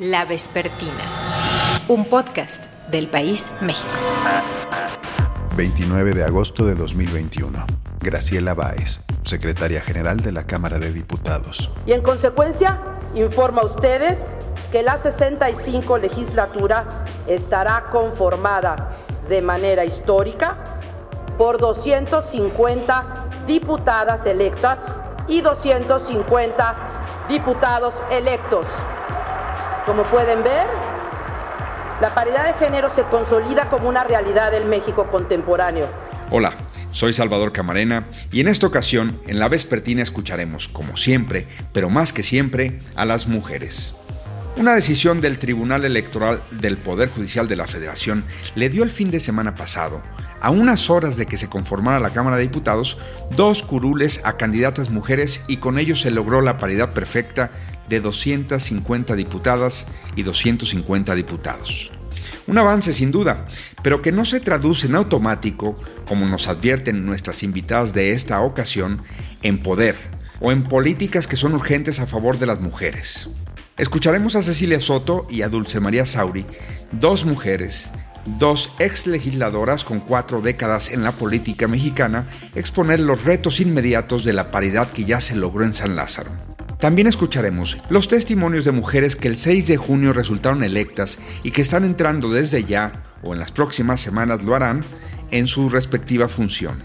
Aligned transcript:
La 0.00 0.24
Vespertina, 0.24 1.04
un 1.88 2.06
podcast 2.06 2.72
del 2.90 3.06
País 3.08 3.52
México. 3.60 3.90
29 5.58 6.14
de 6.14 6.24
agosto 6.24 6.64
de 6.64 6.74
2021. 6.74 7.66
Graciela 8.00 8.54
Báez, 8.54 9.02
secretaria 9.24 9.82
general 9.82 10.20
de 10.20 10.32
la 10.32 10.46
Cámara 10.46 10.78
de 10.78 10.90
Diputados. 10.90 11.70
Y 11.84 11.92
en 11.92 12.00
consecuencia, 12.00 12.78
informa 13.14 13.60
a 13.60 13.66
ustedes 13.66 14.28
que 14.72 14.82
la 14.82 14.96
65 14.96 15.98
legislatura 15.98 17.04
estará 17.26 17.84
conformada 17.90 18.92
de 19.28 19.42
manera 19.42 19.84
histórica 19.84 20.56
por 21.36 21.58
250 21.58 23.26
diputadas 23.46 24.24
electas 24.24 24.94
y 25.28 25.42
250 25.42 26.74
diputados 27.28 27.96
electos. 28.10 28.66
Como 29.86 30.02
pueden 30.04 30.42
ver, 30.42 30.66
la 32.00 32.14
paridad 32.14 32.46
de 32.46 32.64
género 32.64 32.90
se 32.90 33.02
consolida 33.04 33.70
como 33.70 33.88
una 33.88 34.04
realidad 34.04 34.52
del 34.52 34.66
México 34.66 35.06
contemporáneo. 35.10 35.88
Hola, 36.30 36.52
soy 36.92 37.14
Salvador 37.14 37.52
Camarena 37.52 38.04
y 38.30 38.40
en 38.40 38.48
esta 38.48 38.66
ocasión, 38.66 39.18
en 39.26 39.38
la 39.38 39.48
vespertina, 39.48 40.02
escucharemos, 40.02 40.68
como 40.68 40.96
siempre, 40.96 41.46
pero 41.72 41.88
más 41.88 42.12
que 42.12 42.22
siempre, 42.22 42.80
a 42.94 43.06
las 43.06 43.26
mujeres. 43.26 43.94
Una 44.56 44.74
decisión 44.74 45.22
del 45.22 45.38
Tribunal 45.38 45.84
Electoral 45.84 46.42
del 46.50 46.76
Poder 46.76 47.08
Judicial 47.08 47.48
de 47.48 47.56
la 47.56 47.66
Federación 47.66 48.24
le 48.54 48.68
dio 48.68 48.82
el 48.82 48.90
fin 48.90 49.10
de 49.10 49.18
semana 49.18 49.54
pasado, 49.54 50.02
a 50.40 50.50
unas 50.50 50.90
horas 50.90 51.16
de 51.16 51.26
que 51.26 51.38
se 51.38 51.48
conformara 51.48 52.00
la 52.00 52.10
Cámara 52.10 52.36
de 52.36 52.42
Diputados, 52.42 52.98
dos 53.30 53.62
curules 53.62 54.20
a 54.24 54.36
candidatas 54.36 54.90
mujeres 54.90 55.42
y 55.46 55.58
con 55.58 55.78
ello 55.78 55.96
se 55.96 56.10
logró 56.10 56.40
la 56.40 56.58
paridad 56.58 56.92
perfecta 56.92 57.50
de 57.90 58.00
250 58.00 59.14
diputadas 59.16 59.86
y 60.16 60.22
250 60.22 61.14
diputados. 61.14 61.90
Un 62.46 62.56
avance 62.56 62.94
sin 62.94 63.10
duda, 63.10 63.46
pero 63.82 64.00
que 64.00 64.12
no 64.12 64.24
se 64.24 64.40
traduce 64.40 64.86
en 64.86 64.94
automático, 64.94 65.74
como 66.06 66.26
nos 66.26 66.48
advierten 66.48 67.04
nuestras 67.04 67.42
invitadas 67.42 67.92
de 67.92 68.12
esta 68.12 68.40
ocasión, 68.40 69.02
en 69.42 69.58
poder 69.58 69.96
o 70.40 70.52
en 70.52 70.62
políticas 70.62 71.26
que 71.26 71.36
son 71.36 71.54
urgentes 71.54 72.00
a 72.00 72.06
favor 72.06 72.38
de 72.38 72.46
las 72.46 72.60
mujeres. 72.60 73.28
Escucharemos 73.76 74.36
a 74.36 74.42
Cecilia 74.42 74.80
Soto 74.80 75.26
y 75.30 75.42
a 75.42 75.48
Dulce 75.48 75.80
María 75.80 76.06
Sauri, 76.06 76.46
dos 76.92 77.24
mujeres, 77.24 77.90
dos 78.24 78.70
ex 78.78 79.06
legisladoras 79.06 79.84
con 79.84 80.00
cuatro 80.00 80.40
décadas 80.42 80.92
en 80.92 81.02
la 81.02 81.12
política 81.12 81.66
mexicana, 81.66 82.28
exponer 82.54 83.00
los 83.00 83.24
retos 83.24 83.60
inmediatos 83.60 84.24
de 84.24 84.32
la 84.32 84.50
paridad 84.50 84.90
que 84.90 85.04
ya 85.04 85.20
se 85.20 85.36
logró 85.36 85.64
en 85.64 85.74
San 85.74 85.96
Lázaro. 85.96 86.30
También 86.80 87.06
escucharemos 87.06 87.76
los 87.90 88.08
testimonios 88.08 88.64
de 88.64 88.72
mujeres 88.72 89.14
que 89.14 89.28
el 89.28 89.36
6 89.36 89.66
de 89.66 89.76
junio 89.76 90.14
resultaron 90.14 90.64
electas 90.64 91.18
y 91.42 91.50
que 91.50 91.60
están 91.60 91.84
entrando 91.84 92.30
desde 92.30 92.64
ya, 92.64 93.04
o 93.22 93.34
en 93.34 93.38
las 93.38 93.52
próximas 93.52 94.00
semanas 94.00 94.44
lo 94.44 94.54
harán, 94.54 94.82
en 95.30 95.46
su 95.46 95.68
respectiva 95.68 96.26
función. 96.26 96.82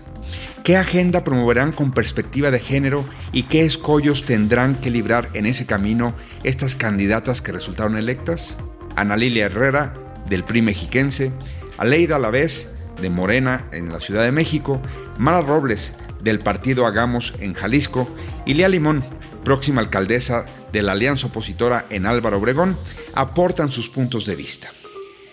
¿Qué 0.64 0.76
agenda 0.76 1.24
promoverán 1.24 1.72
con 1.72 1.92
perspectiva 1.92 2.52
de 2.52 2.60
género 2.60 3.06
y 3.32 3.44
qué 3.44 3.64
escollos 3.64 4.26
tendrán 4.26 4.76
que 4.76 4.90
librar 4.90 5.30
en 5.34 5.46
ese 5.46 5.66
camino 5.66 6.14
estas 6.44 6.76
candidatas 6.76 7.42
que 7.42 7.54
resultaron 7.54 7.98
electas? 7.98 8.58
Ana 8.98 9.16
Lilia 9.16 9.46
Herrera, 9.46 9.94
del 10.28 10.44
PRI 10.44 10.62
mexiquense, 10.62 11.32
Aleida 11.78 12.18
Alavés, 12.18 12.70
de 13.02 13.10
Morena, 13.10 13.66
en 13.72 13.94
la 13.94 14.00
Ciudad 14.00 14.24
de 14.24 14.32
México, 14.34 14.82
Mara 15.18 15.42
Robles, 15.42 15.94
del 16.22 16.40
partido 16.40 16.86
Hagamos, 16.86 17.34
en 17.40 17.54
Jalisco, 17.54 18.10
y 18.46 18.56
Lea 18.56 18.68
Limón, 18.68 19.04
próxima 19.46 19.80
alcaldesa 19.80 20.46
de 20.74 20.82
la 20.82 20.92
Alianza 20.92 21.28
Opositora 21.28 21.86
en 21.90 22.06
Álvaro 22.06 22.40
Obregón, 22.40 22.76
aportan 23.14 23.72
sus 23.72 23.88
puntos 23.88 24.26
de 24.26 24.36
vista. 24.36 24.70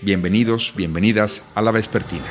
Bienvenidos, 0.03 0.75
bienvenidas 0.77 1.43
a 1.57 1.63
la 1.63 1.73
Vespertina. 1.73 2.27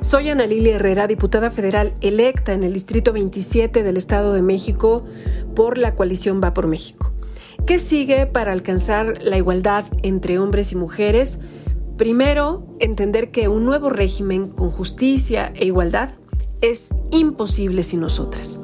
Soy 0.00 0.30
Ana 0.30 0.46
Lilia 0.46 0.76
Herrera, 0.76 1.08
diputada 1.08 1.50
federal 1.50 1.94
electa 2.00 2.52
en 2.52 2.62
el 2.62 2.74
Distrito 2.74 3.12
27 3.12 3.82
del 3.82 3.96
Estado 3.96 4.32
de 4.34 4.42
México 4.42 5.04
por 5.56 5.78
la 5.78 5.96
coalición 5.96 6.40
Va 6.40 6.54
por 6.54 6.68
México. 6.68 7.10
¿Qué 7.66 7.80
sigue 7.80 8.26
para 8.26 8.52
alcanzar 8.52 9.20
la 9.22 9.36
igualdad 9.38 9.84
entre 10.02 10.38
hombres 10.38 10.70
y 10.70 10.76
mujeres? 10.76 11.38
Primero, 11.96 12.76
entender 12.78 13.32
que 13.32 13.48
un 13.48 13.64
nuevo 13.64 13.88
régimen 13.88 14.48
con 14.48 14.70
justicia 14.70 15.50
e 15.56 15.64
igualdad 15.64 16.10
es 16.60 16.90
imposible 17.10 17.82
sin 17.82 18.00
nosotras. 18.00 18.60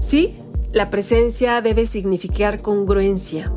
Sí, 0.00 0.36
la 0.72 0.90
presencia 0.90 1.60
debe 1.62 1.86
significar 1.86 2.60
congruencia, 2.60 3.52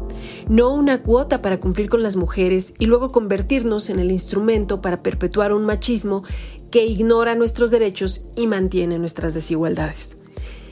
no 0.48 0.74
una 0.74 1.02
cuota 1.04 1.42
para 1.42 1.60
cumplir 1.60 1.90
con 1.90 2.04
las 2.04 2.16
mujeres 2.16 2.74
y 2.80 2.86
luego 2.86 3.12
convertirnos 3.12 3.90
en 3.90 4.00
el 4.00 4.12
instrumento 4.12 4.82
para 4.82 5.04
perpetuar 5.04 5.54
un 5.54 5.66
machismo 5.66 6.24
que 6.72 6.86
ignora 6.86 7.36
nuestros 7.36 7.70
derechos 7.70 8.28
y 8.36 8.48
mantiene 8.48 8.98
nuestras 8.98 9.34
desigualdades. 9.34 10.18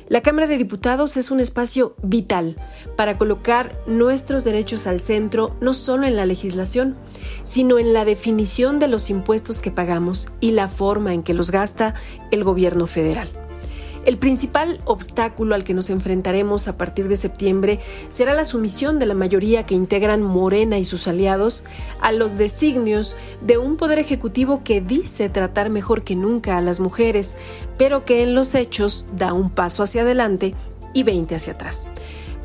La 0.08 0.22
Cámara 0.22 0.48
de 0.48 0.58
Diputados 0.58 1.18
es 1.18 1.30
un 1.30 1.40
espacio 1.40 1.96
vital 2.02 2.56
para 2.96 3.18
colocar 3.18 3.80
nuestros 3.86 4.44
derechos 4.44 4.88
al 4.88 5.02
centro 5.02 5.56
no 5.62 5.72
solo 5.72 6.08
en 6.08 6.16
la 6.16 6.26
legislación, 6.26 6.96
sino 7.44 7.78
en 7.78 7.94
la 7.94 8.06
definición 8.06 8.80
de 8.80 8.88
los 8.88 9.12
impuestos 9.12 9.60
que 9.60 9.70
pagamos 9.70 10.30
y 10.40 10.52
la 10.52 10.68
forma 10.68 11.14
en 11.14 11.22
que 11.22 11.36
los 11.36 11.52
gasta 11.52 11.94
el 12.32 12.44
gobierno 12.44 12.88
federal. 12.88 13.30
El 14.09 14.18
principal 14.18 14.81
obstáculo 14.86 15.53
al 15.53 15.64
que 15.64 15.75
nos 15.75 15.92
enfrentaremos 15.92 16.68
a 16.68 16.80
partir 16.80 17.08
de 17.08 17.16
septiembre 17.16 17.80
será 18.08 18.34
la 18.34 18.44
sumisión 18.44 18.97
de 18.97 19.06
la 19.06 19.14
mayoría 19.14 19.68
que 19.68 19.75
integran 19.75 20.24
Morena 20.24 20.80
y 20.80 20.84
sus 20.84 21.08
aliados 21.08 21.64
a 22.02 22.12
los 22.12 22.36
designios 22.36 23.18
de 23.42 23.59
un 23.59 23.78
poder 23.78 24.00
ejecutivo 24.00 24.64
que 24.64 24.81
dice 24.81 25.30
tratar 25.30 25.70
mejor 25.70 26.03
que 26.03 26.16
nunca 26.16 26.58
a 26.58 26.62
las 26.62 26.80
mujeres, 26.80 27.36
pero 27.78 28.03
que 28.03 28.24
en 28.24 28.34
los 28.34 28.56
hechos 28.56 29.06
da 29.16 29.31
un 29.34 29.52
paso 29.52 29.84
hacia 29.84 30.02
adelante 30.02 30.56
y 30.91 31.03
20 31.03 31.36
hacia 31.36 31.53
atrás. 31.53 31.91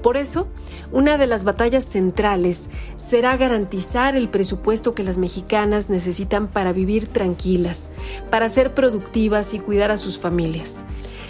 Por 0.02 0.18
eso, 0.18 0.48
una 0.92 1.16
de 1.16 1.26
las 1.26 1.44
batallas 1.44 1.84
centrales 1.84 2.68
será 2.96 3.38
garantizar 3.38 4.16
el 4.16 4.28
presupuesto 4.28 4.94
que 4.94 5.02
las 5.02 5.16
mexicanas 5.16 5.88
necesitan 5.88 6.46
para 6.46 6.74
vivir 6.74 7.06
tranquilas, 7.06 7.90
para 8.30 8.50
ser 8.50 8.74
productivas 8.74 9.54
y 9.54 9.60
cuidar 9.60 9.90
a 9.90 9.96
sus 9.96 10.18
familias. 10.18 10.84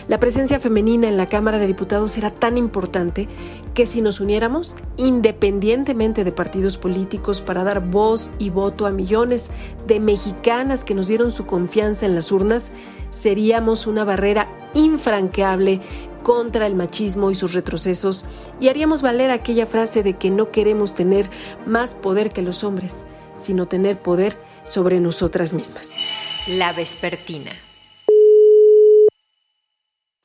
La 0.06 0.20
presencia 0.20 0.60
femenina 0.60 1.08
en 1.08 1.16
la 1.16 1.30
Cámara 1.30 1.58
de 1.58 1.66
Diputados 1.66 2.18
era 2.18 2.30
tan 2.30 2.58
importante 2.58 3.26
que 3.72 3.86
si 3.86 4.02
nos 4.02 4.20
uniéramos, 4.20 4.76
independientemente 4.98 6.24
de 6.24 6.32
partidos 6.32 6.76
políticos, 6.76 7.40
para 7.40 7.64
dar 7.64 7.80
voz 7.80 8.30
y 8.38 8.50
voto 8.50 8.86
a 8.86 8.90
millones 8.90 9.50
de 9.86 10.00
mexicanas 10.00 10.84
que 10.84 10.94
nos 10.94 11.08
dieron 11.08 11.32
su 11.32 11.46
confianza 11.46 12.04
en 12.04 12.14
las 12.14 12.32
urnas, 12.32 12.70
seríamos 13.08 13.86
una 13.86 14.04
barrera 14.04 14.46
infranqueable 14.74 15.80
contra 16.22 16.66
el 16.66 16.74
machismo 16.74 17.30
y 17.30 17.34
sus 17.34 17.54
retrocesos 17.54 18.26
y 18.60 18.68
haríamos 18.68 19.00
valer 19.00 19.30
aquella 19.30 19.66
frase 19.66 20.02
de 20.02 20.14
que 20.14 20.30
no 20.30 20.50
queremos 20.50 20.94
tener 20.94 21.30
más 21.66 21.94
poder 21.94 22.30
que 22.30 22.42
los 22.42 22.62
hombres, 22.62 23.04
sino 23.36 23.68
tener 23.68 24.00
poder 24.00 24.36
sobre 24.64 25.00
nosotras 25.00 25.54
mismas. 25.54 25.92
La 26.46 26.72
Vespertina. 26.74 27.52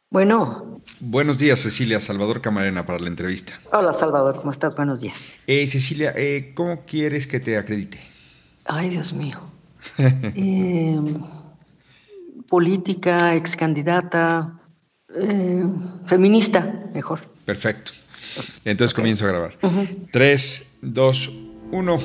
Bueno. 0.10 0.82
Buenos 1.00 1.38
días, 1.38 1.60
Cecilia. 1.60 2.02
Salvador 2.02 2.42
Camarena 2.42 2.86
para 2.86 3.00
la 3.00 3.08
entrevista. 3.08 3.54
Hola, 3.72 3.94
Salvador. 3.94 4.38
¿Cómo 4.38 4.52
estás? 4.52 4.76
Buenos 4.76 5.02
días. 5.02 5.26
Eh, 5.46 5.68
Cecilia, 5.68 6.14
eh, 6.16 6.52
¿cómo 6.56 6.84
quieres 6.86 7.28
que 7.28 7.40
te 7.40 7.58
acredite? 7.58 8.00
Ay, 8.66 8.90
Dios 8.90 9.14
mío. 9.14 9.40
eh, 9.98 11.00
política, 12.48 13.36
ex 13.36 13.56
candidata, 13.56 14.60
eh, 15.16 15.64
feminista, 16.06 16.86
mejor. 16.94 17.20
Perfecto. 17.46 17.92
Entonces 18.66 18.94
okay. 18.94 19.04
comienzo 19.04 19.26
a 19.26 19.30
grabar. 19.30 19.58
Tres, 20.12 20.72
dos, 20.82 21.32
uno. 21.72 22.00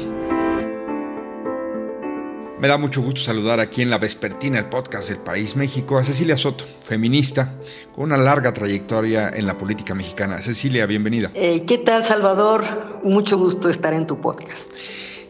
Me 2.64 2.68
da 2.68 2.78
mucho 2.78 3.02
gusto 3.02 3.20
saludar 3.20 3.60
aquí 3.60 3.82
en 3.82 3.90
La 3.90 3.98
Vespertina, 3.98 4.58
el 4.58 4.64
podcast 4.70 5.10
del 5.10 5.18
País 5.18 5.54
México, 5.54 5.98
a 5.98 6.02
Cecilia 6.02 6.38
Soto, 6.38 6.64
feminista, 6.80 7.56
con 7.94 8.04
una 8.04 8.16
larga 8.16 8.54
trayectoria 8.54 9.28
en 9.28 9.46
la 9.46 9.58
política 9.58 9.94
mexicana. 9.94 10.38
Cecilia, 10.38 10.86
bienvenida. 10.86 11.30
Eh, 11.34 11.66
¿Qué 11.66 11.76
tal, 11.76 12.04
Salvador? 12.04 13.02
Mucho 13.04 13.36
gusto 13.36 13.68
estar 13.68 13.92
en 13.92 14.06
tu 14.06 14.18
podcast. 14.18 14.72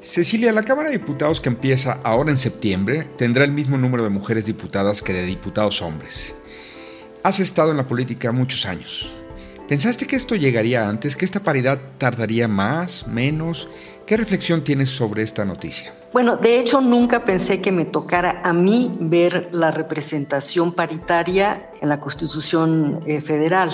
Cecilia, 0.00 0.52
la 0.52 0.62
Cámara 0.62 0.90
de 0.90 0.98
Diputados 0.98 1.40
que 1.40 1.48
empieza 1.48 1.98
ahora 2.04 2.30
en 2.30 2.36
septiembre 2.36 3.04
tendrá 3.18 3.42
el 3.42 3.50
mismo 3.50 3.78
número 3.78 4.04
de 4.04 4.10
mujeres 4.10 4.46
diputadas 4.46 5.02
que 5.02 5.12
de 5.12 5.24
diputados 5.24 5.82
hombres. 5.82 6.36
Has 7.24 7.40
estado 7.40 7.72
en 7.72 7.78
la 7.78 7.88
política 7.88 8.30
muchos 8.30 8.64
años. 8.64 9.08
¿Pensaste 9.68 10.06
que 10.06 10.16
esto 10.16 10.34
llegaría 10.34 10.86
antes, 10.86 11.16
que 11.16 11.24
esta 11.24 11.40
paridad 11.40 11.80
tardaría 11.96 12.46
más, 12.48 13.06
menos? 13.06 13.66
¿Qué 14.06 14.18
reflexión 14.18 14.62
tienes 14.62 14.90
sobre 14.90 15.22
esta 15.22 15.46
noticia? 15.46 15.94
Bueno, 16.12 16.36
de 16.36 16.60
hecho 16.60 16.82
nunca 16.82 17.24
pensé 17.24 17.62
que 17.62 17.72
me 17.72 17.86
tocara 17.86 18.42
a 18.44 18.52
mí 18.52 18.92
ver 19.00 19.48
la 19.52 19.70
representación 19.70 20.74
paritaria 20.74 21.70
en 21.80 21.88
la 21.88 21.98
Constitución 21.98 23.00
eh, 23.06 23.22
Federal. 23.22 23.70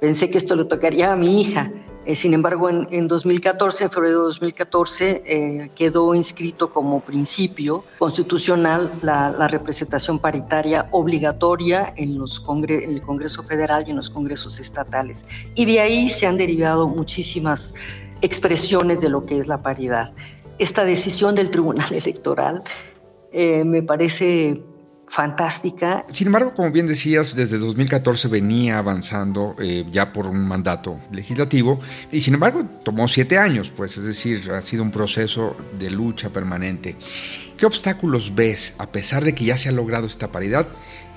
Pensé 0.00 0.30
que 0.30 0.38
esto 0.38 0.56
le 0.56 0.64
tocaría 0.64 1.12
a 1.12 1.16
mi 1.16 1.42
hija. 1.42 1.70
Eh, 2.06 2.14
sin 2.14 2.34
embargo, 2.34 2.70
en, 2.70 3.08
2014, 3.08 3.84
en 3.84 3.90
febrero 3.90 4.20
de 4.20 4.24
2014, 4.26 5.22
eh, 5.26 5.70
quedó 5.74 6.14
inscrito 6.14 6.70
como 6.70 7.00
principio 7.00 7.84
constitucional 7.98 8.92
la, 9.02 9.48
representación 9.48 10.20
paritaria 10.20 10.86
obligatoria 10.92 11.92
en, 11.96 12.16
los 12.16 12.44
en 12.68 12.90
el 12.90 13.02
Congreso 13.02 13.42
Federal 13.42 13.82
y 13.88 13.90
en 13.90 13.96
los 13.96 14.08
congresos 14.08 14.60
estatales. 14.60 15.26
Y 15.56 15.64
de 15.64 15.80
ahí 15.80 16.08
se 16.08 16.28
han 16.28 16.36
derivado 16.36 16.86
muchísimas 16.86 17.74
expresiones 18.20 19.00
de 19.00 19.08
lo 19.08 19.26
que 19.26 19.40
es 19.40 19.48
la 19.48 19.60
paridad. 19.60 20.12
Esta 20.58 20.84
decisión 20.84 21.34
del 21.34 21.50
Tribunal 21.50 21.88
Electoral 21.92 22.62
eh, 23.32 23.64
me 23.64 23.82
parece 23.82 24.62
fantástica. 25.08 26.04
Sin 26.12 26.26
embargo, 26.28 26.52
como 26.54 26.70
bien 26.70 26.86
decías, 26.86 27.34
desde 27.34 27.58
2014 27.58 28.28
venía 28.28 28.78
avanzando 28.78 29.54
eh, 29.58 29.84
ya 29.90 30.12
por 30.12 30.26
un 30.26 30.46
mandato 30.46 30.98
legislativo 31.10 31.80
y 32.10 32.20
sin 32.20 32.34
embargo 32.34 32.64
tomó 32.82 33.08
siete 33.08 33.38
años, 33.38 33.72
pues 33.74 33.96
es 33.96 34.04
decir, 34.04 34.50
ha 34.50 34.60
sido 34.60 34.82
un 34.82 34.90
proceso 34.90 35.56
de 35.78 35.90
lucha 35.90 36.30
permanente. 36.30 36.96
¿Qué 37.56 37.66
obstáculos 37.66 38.34
ves, 38.34 38.74
a 38.78 38.86
pesar 38.86 39.24
de 39.24 39.34
que 39.34 39.44
ya 39.44 39.56
se 39.56 39.68
ha 39.68 39.72
logrado 39.72 40.06
esta 40.06 40.30
paridad, 40.30 40.66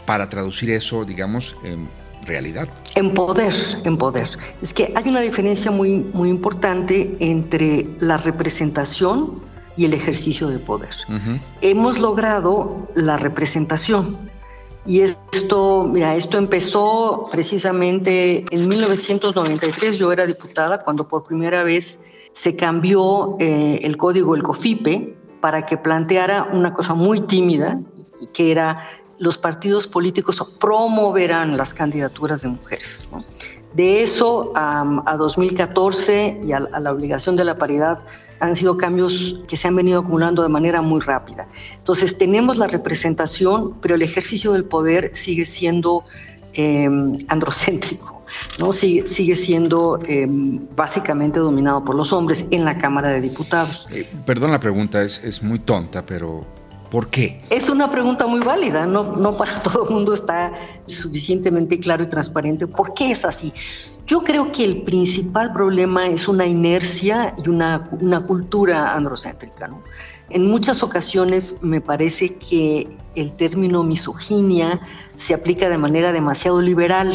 para 0.06 0.30
traducir 0.30 0.70
eso, 0.70 1.04
digamos, 1.04 1.56
en 1.64 1.90
realidad? 2.26 2.70
En 2.96 3.14
poder, 3.14 3.54
en 3.84 3.98
poder. 3.98 4.30
Es 4.62 4.74
que 4.74 4.94
hay 4.96 5.10
una 5.10 5.22
diferencia 5.22 5.70
muy, 5.72 6.00
muy 6.14 6.30
importante 6.30 7.18
entre 7.20 7.88
la 8.00 8.18
representación 8.18 9.49
y 9.80 9.86
el 9.86 9.94
ejercicio 9.94 10.50
de 10.50 10.60
poder. 10.60 10.90
Hemos 11.62 12.00
logrado 12.00 12.90
la 12.96 13.16
representación. 13.16 14.30
Y 14.86 15.00
esto, 15.00 15.86
mira, 15.90 16.18
esto 16.18 16.38
empezó 16.38 17.30
precisamente 17.32 18.44
en 18.52 18.68
1993, 18.68 19.98
yo 19.98 20.12
era 20.12 20.26
diputada 20.26 20.84
cuando 20.84 21.08
por 21.08 21.24
primera 21.24 21.64
vez 21.64 22.02
se 22.34 22.58
cambió 22.58 23.38
eh, 23.40 23.80
el 23.84 23.96
código, 23.96 24.36
el 24.36 24.44
COFIPE, 24.44 25.16
para 25.40 25.66
que 25.66 25.78
planteara 25.78 26.50
una 26.52 26.74
cosa 26.74 26.94
muy 26.94 27.22
tímida, 27.22 27.80
que 28.34 28.52
era 28.52 28.86
los 29.18 29.38
partidos 29.38 29.88
políticos 29.88 30.46
promoverán 30.60 31.56
las 31.56 31.74
candidaturas 31.74 32.42
de 32.42 32.50
mujeres. 32.50 33.08
De 33.76 34.04
eso 34.04 34.52
a 34.56 35.16
2014 35.18 36.42
y 36.44 36.52
a, 36.52 36.60
la 36.60 36.92
obligación 36.92 37.38
de 37.38 37.46
la 37.46 37.58
paridad 37.58 38.00
han 38.40 38.56
sido 38.56 38.78
cambios 38.78 39.40
que 39.48 39.58
se 39.58 39.68
han 39.68 39.76
venido 39.76 40.00
acumulando 40.00 40.44
de 40.44 40.50
manera 40.50 40.82
muy 40.82 41.02
rápida. 41.02 41.48
Entonces 41.78 42.18
tenemos 42.18 42.58
la 42.58 42.68
representación, 42.68 43.76
pero 43.82 43.96
el 43.96 44.02
ejercicio 44.02 44.54
del 44.54 44.66
poder 44.66 45.12
sigue 45.14 45.46
siendo 45.46 46.06
em, 46.54 47.26
androcéntrico, 47.28 48.24
¿no? 48.60 48.74
sigue, 48.74 49.06
sigue 49.06 49.36
siendo 49.36 50.00
em, 50.08 50.66
básicamente 50.76 51.40
dominado 51.40 51.84
por 51.84 51.96
los 51.96 52.14
hombres 52.14 52.46
en 52.52 52.66
la 52.66 52.78
Cámara 52.78 53.10
de 53.10 53.22
Diputados. 53.22 53.88
Eh, 53.92 54.08
perdón 54.26 54.52
la 54.52 54.60
pregunta, 54.60 55.04
es, 55.04 55.24
es 55.24 55.44
muy 55.44 55.60
tonta, 55.60 56.06
pero 56.06 56.46
¿Por 56.90 57.10
qué? 57.10 57.42
Es 57.52 57.70
una 57.70 57.92
pregunta 57.92 58.26
muy 58.26 58.40
válida, 58.40 58.86
no, 58.86 59.16
no 59.16 59.38
para 59.38 59.60
todo 59.64 59.88
el 59.88 59.94
mundo 59.94 60.14
está 60.14 60.52
suficientemente 60.86 61.80
claro 61.80 62.04
y 62.04 62.08
transparente 62.08 62.66
por 62.68 62.94
qué 62.94 63.12
es 63.12 63.26
así. 63.26 63.54
Yo 64.10 64.24
creo 64.24 64.52
que 64.52 64.64
el 64.64 64.82
principal 64.82 65.54
problema 65.54 66.08
es 66.08 66.28
una 66.28 66.48
inercia 66.48 67.36
y 67.46 67.48
una, 67.48 67.88
una 68.02 68.22
cultura 68.22 68.96
androcéntrica. 68.96 69.68
¿no? 69.68 69.84
En 70.32 70.50
muchas 70.50 70.82
ocasiones 70.82 71.58
me 71.62 71.80
parece 71.80 72.34
que 72.38 72.88
el 73.14 73.32
término 73.34 73.84
misoginia 73.84 74.82
se 75.18 75.36
aplica 75.36 75.70
de 75.70 75.78
manera 75.78 76.12
demasiado 76.12 76.60
liberal. 76.60 77.14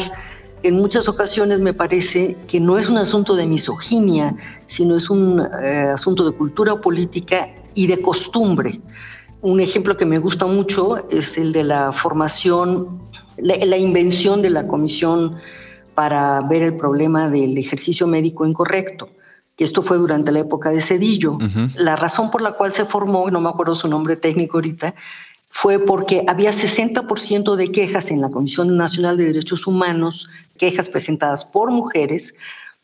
En 0.63 0.75
muchas 0.75 1.09
ocasiones 1.09 1.59
me 1.59 1.73
parece 1.73 2.37
que 2.47 2.61
no 2.61 2.77
es 2.77 2.87
un 2.87 2.97
asunto 2.97 3.35
de 3.35 3.45
misoginia, 3.45 4.33
sino 4.67 4.95
es 4.95 5.09
un 5.09 5.41
eh, 5.41 5.89
asunto 5.93 6.23
de 6.23 6.31
cultura 6.31 6.79
política 6.79 7.49
y 7.73 7.87
de 7.87 7.99
costumbre. 7.99 8.79
Un 9.41 9.59
ejemplo 9.59 9.97
que 9.97 10.05
me 10.05 10.17
gusta 10.17 10.45
mucho 10.45 11.09
es 11.09 11.37
el 11.37 11.51
de 11.51 11.65
la 11.65 11.91
formación, 11.91 13.01
la 13.35 13.75
invención 13.75 14.41
de 14.41 14.49
la 14.49 14.65
Comisión 14.65 15.35
para 15.95 16.41
ver 16.41 16.61
el 16.61 16.75
problema 16.75 17.29
del 17.29 17.57
ejercicio 17.57 18.05
médico 18.05 18.45
incorrecto, 18.45 19.09
que 19.55 19.63
esto 19.63 19.81
fue 19.81 19.97
durante 19.97 20.31
la 20.31 20.39
época 20.39 20.69
de 20.69 20.81
Cedillo. 20.81 21.37
La 21.75 21.95
razón 21.95 22.29
por 22.29 22.41
la 22.41 22.51
cual 22.51 22.73
se 22.73 22.85
formó, 22.85 23.31
no 23.31 23.39
me 23.39 23.49
acuerdo 23.49 23.73
su 23.73 23.87
nombre 23.87 24.17
técnico 24.17 24.57
ahorita, 24.57 24.93
fue 25.49 25.79
porque 25.79 26.25
había 26.27 26.51
60% 26.51 27.55
de 27.55 27.71
quejas 27.71 28.11
en 28.11 28.19
la 28.19 28.29
Comisión 28.29 28.75
Nacional 28.75 29.15
de 29.15 29.25
Derechos 29.25 29.65
Humanos, 29.65 30.27
quejas 30.57 30.89
presentadas 30.89 31.45
por 31.45 31.71
mujeres, 31.71 32.35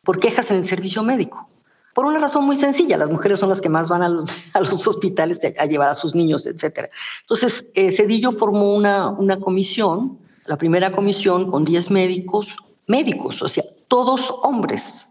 por 0.03 0.19
quejas 0.19 0.49
en 0.51 0.57
el 0.57 0.63
servicio 0.63 1.03
médico. 1.03 1.49
Por 1.93 2.05
una 2.05 2.19
razón 2.19 2.45
muy 2.45 2.55
sencilla, 2.55 2.97
las 2.97 3.09
mujeres 3.09 3.41
son 3.41 3.49
las 3.49 3.59
que 3.59 3.67
más 3.67 3.89
van 3.89 4.03
a, 4.53 4.59
los 4.59 4.87
hospitales 4.87 5.41
a 5.59 5.65
llevar 5.65 5.89
a 5.89 5.93
sus 5.93 6.15
niños, 6.15 6.45
etc. 6.45 6.89
Entonces, 7.23 7.65
eh, 7.75 7.91
Cedillo 7.91 8.31
formó 8.31 8.73
una, 8.73 9.09
una 9.09 9.37
comisión, 9.37 10.17
la 10.45 10.57
primera 10.57 10.93
comisión 10.93 11.51
con 11.51 11.65
10 11.65 11.91
médicos, 11.91 12.55
médicos, 12.91 13.41
o 13.41 13.47
sea, 13.47 13.63
todos 13.87 14.31
hombres. 14.43 15.07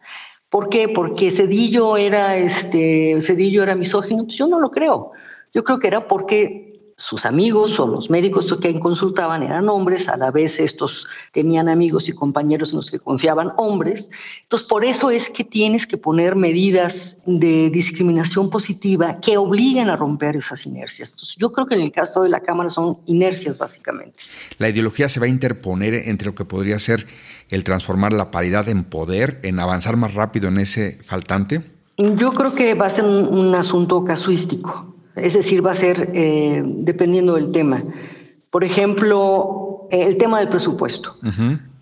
¿Por 0.50 0.68
qué? 0.68 0.88
Porque 0.88 1.30
Cedillo 1.30 1.96
era, 1.96 2.36
este, 2.36 3.18
Cedillo 3.20 3.62
era 3.62 3.74
misógino. 3.74 4.24
Pues 4.24 4.36
yo 4.36 4.46
no 4.46 4.60
lo 4.60 4.70
creo. 4.70 5.12
Yo 5.54 5.64
creo 5.64 5.78
que 5.78 5.86
era 5.88 6.06
porque 6.06 6.69
sus 7.00 7.24
amigos 7.24 7.80
o 7.80 7.86
los 7.86 8.10
médicos 8.10 8.54
que 8.60 8.78
consultaban 8.78 9.42
eran 9.42 9.70
hombres, 9.70 10.06
a 10.06 10.18
la 10.18 10.30
vez 10.30 10.60
estos 10.60 11.06
tenían 11.32 11.66
amigos 11.70 12.10
y 12.10 12.12
compañeros 12.12 12.70
en 12.70 12.76
los 12.76 12.90
que 12.90 12.98
confiaban 12.98 13.52
hombres. 13.56 14.10
Entonces, 14.42 14.68
por 14.68 14.84
eso 14.84 15.10
es 15.10 15.30
que 15.30 15.42
tienes 15.42 15.86
que 15.86 15.96
poner 15.96 16.36
medidas 16.36 17.16
de 17.24 17.70
discriminación 17.70 18.50
positiva 18.50 19.18
que 19.20 19.38
obliguen 19.38 19.88
a 19.88 19.96
romper 19.96 20.36
esas 20.36 20.66
inercias. 20.66 21.08
Entonces, 21.12 21.36
yo 21.38 21.50
creo 21.52 21.66
que 21.66 21.76
en 21.76 21.80
el 21.80 21.90
caso 21.90 22.22
de 22.22 22.28
la 22.28 22.40
Cámara 22.40 22.68
son 22.68 22.98
inercias 23.06 23.56
básicamente. 23.56 24.24
La 24.58 24.68
ideología 24.68 25.08
se 25.08 25.20
va 25.20 25.26
a 25.26 25.30
interponer 25.30 25.94
entre 25.94 26.26
lo 26.26 26.34
que 26.34 26.44
podría 26.44 26.78
ser 26.78 27.06
el 27.48 27.64
transformar 27.64 28.12
la 28.12 28.30
paridad 28.30 28.68
en 28.68 28.84
poder, 28.84 29.40
en 29.42 29.58
avanzar 29.58 29.96
más 29.96 30.12
rápido 30.12 30.48
en 30.48 30.58
ese 30.58 30.98
faltante. 31.02 31.62
Yo 31.96 32.32
creo 32.34 32.54
que 32.54 32.74
va 32.74 32.86
a 32.86 32.90
ser 32.90 33.06
un 33.06 33.54
asunto 33.54 34.04
casuístico. 34.04 34.99
Es 35.20 35.34
decir, 35.34 35.64
va 35.64 35.72
a 35.72 35.74
ser 35.74 36.10
eh, 36.14 36.62
dependiendo 36.64 37.34
del 37.34 37.52
tema. 37.52 37.82
Por 38.50 38.64
ejemplo, 38.64 39.88
el 39.90 40.16
tema 40.16 40.38
del 40.38 40.48
presupuesto. 40.48 41.16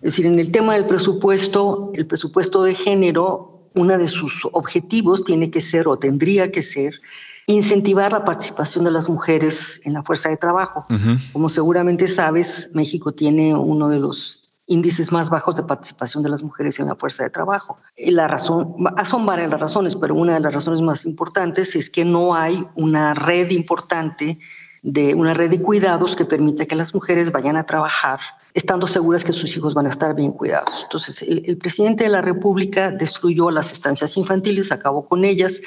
Es 0.01 0.13
decir, 0.13 0.25
en 0.25 0.39
el 0.39 0.51
tema 0.51 0.75
del 0.75 0.85
presupuesto, 0.85 1.91
el 1.93 2.05
presupuesto 2.05 2.63
de 2.63 2.73
género, 2.73 3.69
uno 3.75 3.97
de 3.97 4.07
sus 4.07 4.47
objetivos 4.51 5.23
tiene 5.23 5.51
que 5.51 5.61
ser 5.61 5.87
o 5.87 5.97
tendría 5.97 6.51
que 6.51 6.61
ser 6.61 7.01
incentivar 7.47 8.11
la 8.11 8.23
participación 8.23 8.85
de 8.85 8.91
las 8.91 9.09
mujeres 9.09 9.81
en 9.83 9.93
la 9.93 10.03
fuerza 10.03 10.29
de 10.29 10.37
trabajo. 10.37 10.85
Como 11.33 11.49
seguramente 11.49 12.07
sabes, 12.07 12.69
México 12.73 13.11
tiene 13.11 13.55
uno 13.55 13.89
de 13.89 13.99
los 13.99 14.48
índices 14.69 15.11
más 15.11 15.29
bajos 15.29 15.55
de 15.55 15.63
participación 15.63 16.23
de 16.23 16.29
las 16.29 16.43
mujeres 16.43 16.79
en 16.79 16.87
la 16.87 16.95
fuerza 16.95 17.23
de 17.23 17.31
trabajo. 17.31 17.77
Y 17.97 18.11
la 18.11 18.27
razón, 18.27 18.75
son 19.03 19.25
varias 19.25 19.49
las 19.49 19.59
razones, 19.59 19.95
pero 19.95 20.15
una 20.15 20.35
de 20.35 20.39
las 20.39 20.53
razones 20.53 20.81
más 20.81 21.05
importantes 21.05 21.75
es 21.75 21.89
que 21.89 22.05
no 22.05 22.35
hay 22.35 22.65
una 22.75 23.13
red 23.13 23.49
importante 23.49 24.39
de 24.81 25.13
una 25.15 25.33
red 25.33 25.49
de 25.49 25.61
cuidados 25.61 26.15
que 26.15 26.23
permita 26.23 26.65
que 26.65 26.75
las 26.75 26.93
mujeres 26.93 27.31
vayan 27.31 27.57
a 27.57 27.65
trabajar 27.65 28.19
estando 28.53 28.87
seguras 28.87 29.23
que 29.23 29.33
sus 29.33 29.55
hijos 29.57 29.73
van 29.73 29.87
a 29.87 29.89
estar 29.89 30.15
bien 30.15 30.31
cuidados. 30.31 30.81
Entonces, 30.83 31.21
el, 31.21 31.43
el 31.45 31.57
presidente 31.57 32.03
de 32.03 32.09
la 32.09 32.21
República 32.21 32.91
destruyó 32.91 33.51
las 33.51 33.71
estancias 33.71 34.15
infantiles, 34.17 34.71
acabó 34.71 35.07
con 35.07 35.25
ellas, 35.25 35.61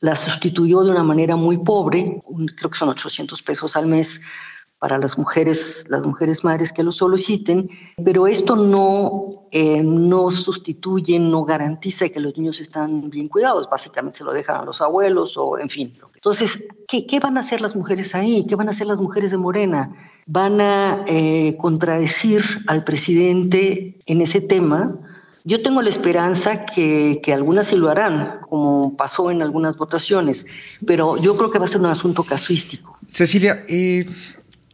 las 0.00 0.20
sustituyó 0.20 0.82
de 0.82 0.90
una 0.90 1.04
manera 1.04 1.36
muy 1.36 1.58
pobre, 1.58 2.22
creo 2.56 2.70
que 2.70 2.78
son 2.78 2.88
800 2.88 3.40
pesos 3.42 3.76
al 3.76 3.86
mes 3.86 4.22
para 4.82 4.98
las 4.98 5.16
mujeres, 5.16 5.86
las 5.90 6.04
mujeres 6.04 6.42
madres 6.42 6.72
que 6.72 6.82
lo 6.82 6.90
soliciten, 6.90 7.70
pero 8.04 8.26
esto 8.26 8.56
no, 8.56 9.46
eh, 9.52 9.80
no 9.80 10.28
sustituye, 10.32 11.20
no 11.20 11.44
garantiza 11.44 12.08
que 12.08 12.18
los 12.18 12.36
niños 12.36 12.60
están 12.60 13.08
bien 13.08 13.28
cuidados, 13.28 13.70
básicamente 13.70 14.18
se 14.18 14.24
lo 14.24 14.32
dejan 14.32 14.56
a 14.56 14.64
los 14.64 14.80
abuelos 14.80 15.36
o 15.36 15.56
en 15.56 15.70
fin. 15.70 15.96
Entonces, 16.16 16.64
¿qué, 16.88 17.06
qué 17.06 17.20
van 17.20 17.38
a 17.38 17.42
hacer 17.42 17.60
las 17.60 17.76
mujeres 17.76 18.16
ahí? 18.16 18.44
¿Qué 18.48 18.56
van 18.56 18.66
a 18.66 18.72
hacer 18.72 18.88
las 18.88 19.00
mujeres 19.00 19.30
de 19.30 19.36
Morena? 19.36 19.94
¿Van 20.26 20.60
a 20.60 21.04
eh, 21.06 21.56
contradecir 21.60 22.42
al 22.66 22.82
presidente 22.82 24.00
en 24.06 24.20
ese 24.20 24.40
tema? 24.40 24.96
Yo 25.44 25.62
tengo 25.62 25.80
la 25.80 25.90
esperanza 25.90 26.66
que, 26.66 27.20
que, 27.22 27.32
algunas 27.32 27.68
sí 27.68 27.76
lo 27.76 27.88
harán, 27.88 28.40
como 28.48 28.96
pasó 28.96 29.30
en 29.30 29.42
algunas 29.42 29.76
votaciones, 29.76 30.44
pero 30.84 31.18
yo 31.18 31.36
creo 31.36 31.52
que 31.52 31.60
va 31.60 31.66
a 31.66 31.68
ser 31.68 31.80
un 31.80 31.86
asunto 31.86 32.24
casuístico. 32.24 32.98
Cecilia, 33.12 33.64
eh, 33.68 34.06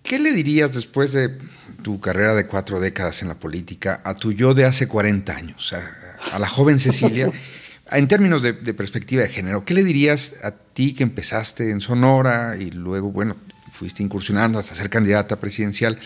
¿Qué 0.08 0.18
le 0.18 0.32
dirías 0.32 0.72
después 0.72 1.12
de 1.12 1.36
tu 1.82 2.00
carrera 2.00 2.34
de 2.34 2.46
cuatro 2.46 2.80
décadas 2.80 3.20
en 3.20 3.28
la 3.28 3.34
política 3.34 4.00
a 4.04 4.14
tu 4.14 4.32
yo 4.32 4.54
de 4.54 4.64
hace 4.64 4.88
40 4.88 5.36
años, 5.36 5.74
a, 6.32 6.38
la 6.38 6.48
joven 6.48 6.80
Cecilia? 6.80 7.30
en 7.92 8.08
términos 8.08 8.40
de, 8.40 8.54
perspectiva 8.54 9.22
de 9.22 9.28
género, 9.28 9.66
¿qué 9.66 9.74
le 9.74 9.84
dirías 9.84 10.36
a 10.42 10.52
ti 10.52 10.94
que 10.94 11.02
empezaste 11.02 11.70
en 11.70 11.82
Sonora 11.82 12.56
y 12.58 12.70
luego, 12.70 13.10
bueno, 13.10 13.36
fuiste 13.70 14.02
incursionando 14.02 14.58
hasta 14.58 14.74
ser 14.74 14.88
candidata 14.88 15.36
presidencial. 15.36 15.98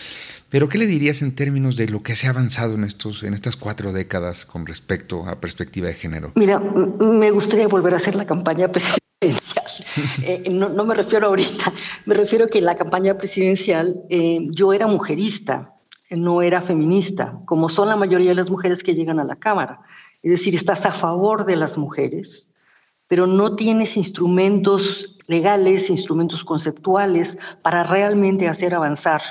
Pero 0.49 0.67
¿qué 0.67 0.77
le 0.77 0.85
dirías 0.85 1.21
en 1.21 1.33
términos 1.33 1.77
de 1.77 1.87
lo 1.87 2.03
que 2.03 2.15
se 2.15 2.27
ha 2.27 2.31
avanzado 2.31 2.75
en, 2.75 2.83
estos, 2.83 3.23
en 3.23 3.33
estas 3.33 3.55
cuatro 3.55 3.93
décadas 3.93 4.45
con 4.45 4.67
respecto 4.67 5.27
a 5.27 5.39
perspectiva 5.39 5.87
de 5.87 5.93
género? 5.93 6.33
Mira, 6.35 6.59
me 6.59 7.31
gustaría 7.31 7.67
volver 7.67 7.93
a 7.93 7.97
hacer 7.97 8.15
la 8.15 8.25
campaña 8.25 8.67
presidencial. 8.67 9.02
Eh, 10.23 10.49
no, 10.49 10.69
me 10.69 10.95
refiero 10.95 11.27
ahorita, 11.27 11.71
me 12.05 12.15
refiero 12.15 12.47
que 12.47 12.59
en 12.59 12.65
la 12.65 12.75
campaña 12.75 13.17
presidencial 13.17 14.01
eh, 14.09 14.39
yo 14.49 14.73
era 14.73 14.87
mujerista, 14.87 15.75
no 16.09 16.41
era 16.41 16.61
feminista, 16.61 17.39
como 17.45 17.69
son 17.69 17.89
la 17.89 17.95
mayoría 17.95 18.29
de 18.29 18.35
las 18.35 18.49
mujeres 18.49 18.81
que 18.81 18.95
llegan 18.95 19.19
a 19.19 19.23
la 19.23 19.35
Cámara. 19.35 19.81
Es 20.21 20.31
decir, 20.31 20.55
estás 20.55 20.85
a 20.85 20.91
favor 20.91 21.45
de 21.45 21.55
las 21.55 21.77
mujeres, 21.77 22.53
pero 23.07 23.27
no 23.27 23.55
tienes 23.55 23.97
instrumentos 23.97 25.17
legales, 25.27 25.89
instrumentos 25.89 26.43
conceptuales 26.43 27.37
para 27.61 27.83
realmente 27.83 28.47
hacer 28.47 28.73
avanzar 28.73 29.21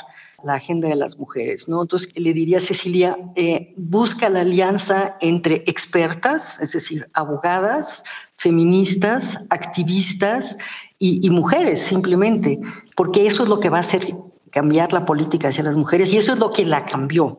la 0.44 0.54
agenda 0.54 0.88
de 0.88 0.96
las 0.96 1.18
mujeres. 1.18 1.68
¿no? 1.68 1.82
Entonces, 1.82 2.10
le 2.14 2.32
diría 2.32 2.58
a 2.58 2.60
Cecilia, 2.60 3.16
eh, 3.36 3.72
busca 3.76 4.28
la 4.28 4.40
alianza 4.40 5.16
entre 5.20 5.64
expertas, 5.66 6.60
es 6.60 6.72
decir, 6.72 7.06
abogadas, 7.14 8.04
feministas, 8.36 9.46
activistas 9.50 10.58
y, 10.98 11.28
mujeres, 11.30 11.80
simplemente, 11.80 12.60
porque 12.96 13.26
eso 13.26 13.42
es 13.42 13.48
lo 13.48 13.58
que 13.58 13.68
va 13.68 13.78
a 13.78 13.80
hacer 13.80 14.06
cambiar 14.50 14.92
la 14.92 15.04
política 15.04 15.48
hacia 15.48 15.64
las 15.64 15.74
mujeres 15.74 16.12
y 16.12 16.18
eso 16.18 16.34
es 16.34 16.38
lo 16.38 16.52
que 16.52 16.64
la 16.64 16.84
cambió. 16.84 17.38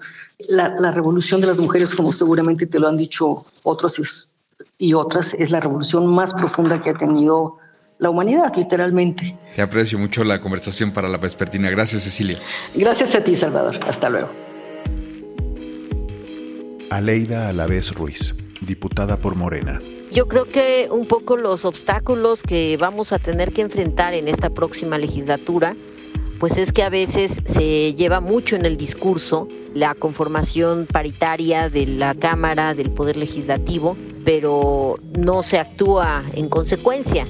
La, 0.50 0.76
la 0.80 0.92
revolución 0.92 1.40
de 1.40 1.48
las 1.48 1.60
mujeres, 1.60 1.96
como 1.96 2.12
seguramente 2.12 2.66
te 2.66 2.80
lo 2.80 2.90
han 2.90 2.98
dicho 2.98 3.46
otros 3.64 4.34
y 4.78 4.94
otras, 4.94 5.34
es 5.36 5.52
la 5.52 5.62
revolución 5.62 6.08
más 6.08 6.34
profunda 6.34 6.82
que 6.82 6.90
ha 6.90 6.94
tenido 6.96 7.58
la 8.00 8.10
humanidad, 8.10 8.54
literalmente. 8.56 9.36
Te 9.56 9.62
aprecio 9.62 9.98
mucho 9.98 10.24
la 10.24 10.42
conversación 10.42 10.92
para 10.92 11.08
la 11.08 11.18
vespertina. 11.18 11.70
Gracias, 11.70 12.04
Cecilia. 12.04 12.40
Gracias 12.76 13.16
a 13.16 13.24
ti, 13.24 13.36
Salvador. 13.36 13.80
Hasta 13.88 14.10
luego. 14.10 14.30
Aleida 16.90 17.50
Alavés 17.50 17.94
Ruiz, 17.94 18.36
diputada 18.62 19.18
por 19.18 19.36
Morena. 19.36 19.80
Yo 20.12 20.28
creo 20.28 20.46
que 20.46 20.90
un 20.92 21.08
poco 21.08 21.38
los 21.38 21.66
obstáculos 21.66 22.44
que 22.44 22.78
vamos 22.78 23.12
a 23.12 23.20
tener 23.20 23.52
que 23.52 23.62
enfrentar 23.62 24.14
en 24.14 24.28
esta 24.28 24.52
próxima 24.52 25.00
legislatura, 25.00 25.76
pues 26.40 26.58
es 26.58 26.72
que 26.72 26.84
a 26.84 26.90
veces 26.90 27.42
se 27.46 27.96
lleva 27.96 28.20
mucho 28.20 28.56
en 28.56 28.66
el 28.66 28.78
discurso 28.78 29.48
la 29.74 29.96
conformación 29.96 30.86
paritaria 30.86 31.70
de 31.70 31.88
la 31.88 32.14
Cámara, 32.14 32.76
del 32.76 32.92
Poder 32.92 33.18
Legislativo, 33.18 33.98
pero 34.24 35.00
no 35.18 35.42
se 35.42 35.58
actúa 35.58 36.24
en 36.34 36.48
consecuencia 36.48 37.26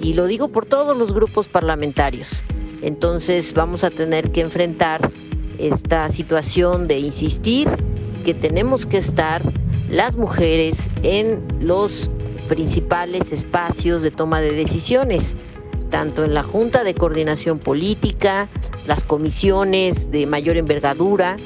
y 0.00 0.14
lo 0.14 0.26
digo 0.26 0.48
por 0.48 0.66
todos 0.66 0.96
los 0.96 1.12
grupos 1.12 1.48
parlamentarios. 1.48 2.44
Entonces 2.82 3.54
vamos 3.54 3.84
a 3.84 3.90
tener 3.90 4.30
que 4.30 4.42
enfrentar 4.42 5.10
esta 5.58 6.08
situación 6.10 6.86
de 6.86 6.98
insistir 6.98 7.68
que 8.24 8.34
tenemos 8.34 8.86
que 8.86 8.98
estar 8.98 9.40
las 9.90 10.16
mujeres 10.16 10.90
en 11.02 11.42
los 11.60 12.10
principales 12.48 13.32
espacios 13.32 14.02
de 14.02 14.10
toma 14.10 14.40
de 14.40 14.52
decisiones, 14.52 15.34
tanto 15.90 16.24
en 16.24 16.34
la 16.34 16.42
Junta 16.42 16.84
de 16.84 16.94
Coordinación 16.94 17.58
Política, 17.58 18.48
las 18.86 19.04
comisiones 19.04 20.10
de 20.10 20.26
mayor 20.26 20.56
envergadura, 20.56 21.36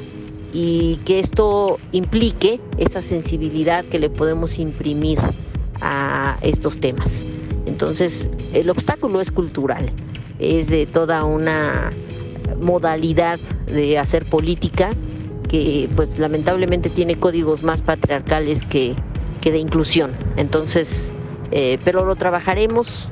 y 0.52 0.96
que 1.04 1.20
esto 1.20 1.78
implique 1.92 2.60
esa 2.78 3.02
sensibilidad 3.02 3.84
que 3.84 3.98
le 3.98 4.10
podemos 4.10 4.58
imprimir 4.58 5.18
a 5.80 6.38
estos 6.42 6.78
temas. 6.80 7.24
Entonces, 7.80 8.28
el 8.52 8.68
obstáculo 8.68 9.22
es 9.22 9.30
cultural, 9.30 9.90
es 10.38 10.68
de 10.68 10.84
toda 10.84 11.24
una 11.24 11.90
modalidad 12.60 13.38
de 13.68 13.98
hacer 13.98 14.26
política 14.26 14.90
que 15.48 15.88
pues 15.96 16.18
lamentablemente 16.18 16.90
tiene 16.90 17.18
códigos 17.18 17.62
más 17.62 17.80
patriarcales 17.80 18.64
que, 18.64 18.94
que 19.40 19.50
de 19.50 19.60
inclusión. 19.60 20.10
Entonces, 20.36 21.10
eh, 21.52 21.78
pero 21.82 22.04
lo 22.04 22.16
trabajaremos 22.16 23.08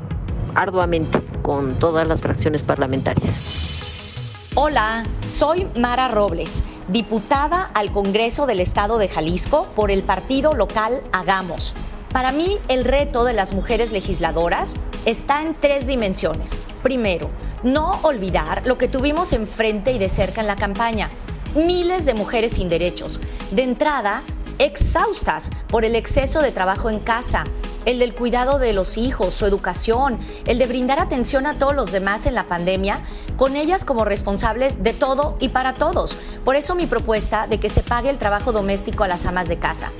arduamente 0.54 1.18
con 1.40 1.78
todas 1.78 2.06
las 2.06 2.20
fracciones 2.20 2.62
parlamentarias. 2.62 4.50
Hola, 4.54 5.04
soy 5.24 5.66
Mara 5.78 6.08
Robles, 6.08 6.62
diputada 6.88 7.70
al 7.72 7.90
Congreso 7.90 8.44
del 8.44 8.60
Estado 8.60 8.98
de 8.98 9.08
Jalisco 9.08 9.66
por 9.74 9.90
el 9.90 10.02
partido 10.02 10.52
local 10.52 11.00
Hagamos 11.10 11.74
para 12.12 12.32
mí, 12.32 12.58
el 12.68 12.84
reto 12.84 13.24
de 13.24 13.34
las 13.34 13.54
mujeres 13.54 13.92
legisladoras 13.92 14.74
está 15.04 15.42
en 15.42 15.54
tres 15.54 15.86
dimensiones. 15.86 16.58
Primero, 16.82 17.30
no 17.62 18.00
olvidar 18.02 18.66
lo 18.66 18.78
que 18.78 18.88
tuvimos 18.88 19.32
enfrente 19.32 19.92
y 19.92 19.98
de 19.98 20.08
cerca 20.08 20.40
en 20.40 20.46
la 20.46 20.56
campaña. 20.56 21.10
Miles 21.54 22.06
de 22.06 22.14
mujeres 22.14 22.52
sin 22.52 22.68
derechos. 22.68 23.20
De 23.50 23.62
entrada, 23.62 24.22
exhaustas 24.58 25.50
por 25.68 25.84
el 25.84 25.94
exceso 25.94 26.40
de 26.40 26.52
trabajo 26.52 26.90
en 26.90 26.98
casa, 26.98 27.44
el 27.84 27.98
del 27.98 28.14
cuidado 28.14 28.58
de 28.58 28.72
los 28.72 28.98
hijos, 28.98 29.34
su 29.34 29.46
educación, 29.46 30.18
el 30.46 30.58
de 30.58 30.66
brindar 30.66 31.00
atención 31.00 31.46
a 31.46 31.54
todos 31.54 31.74
los 31.74 31.92
demás 31.92 32.26
en 32.26 32.34
la 32.34 32.44
pandemia, 32.44 33.00
con 33.36 33.56
ellas 33.56 33.84
como 33.84 34.04
responsables 34.04 34.82
de 34.82 34.92
todo 34.92 35.36
y 35.40 35.50
para 35.50 35.72
todos. 35.72 36.16
Por 36.44 36.56
eso 36.56 36.74
mi 36.74 36.86
propuesta 36.86 37.46
de 37.46 37.60
que 37.60 37.68
se 37.68 37.82
pague 37.82 38.10
el 38.10 38.18
trabajo 38.18 38.52
doméstico 38.52 39.04
a 39.04 39.08
las 39.08 39.26
amas 39.26 39.48
de 39.48 39.58
casa. 39.58 39.90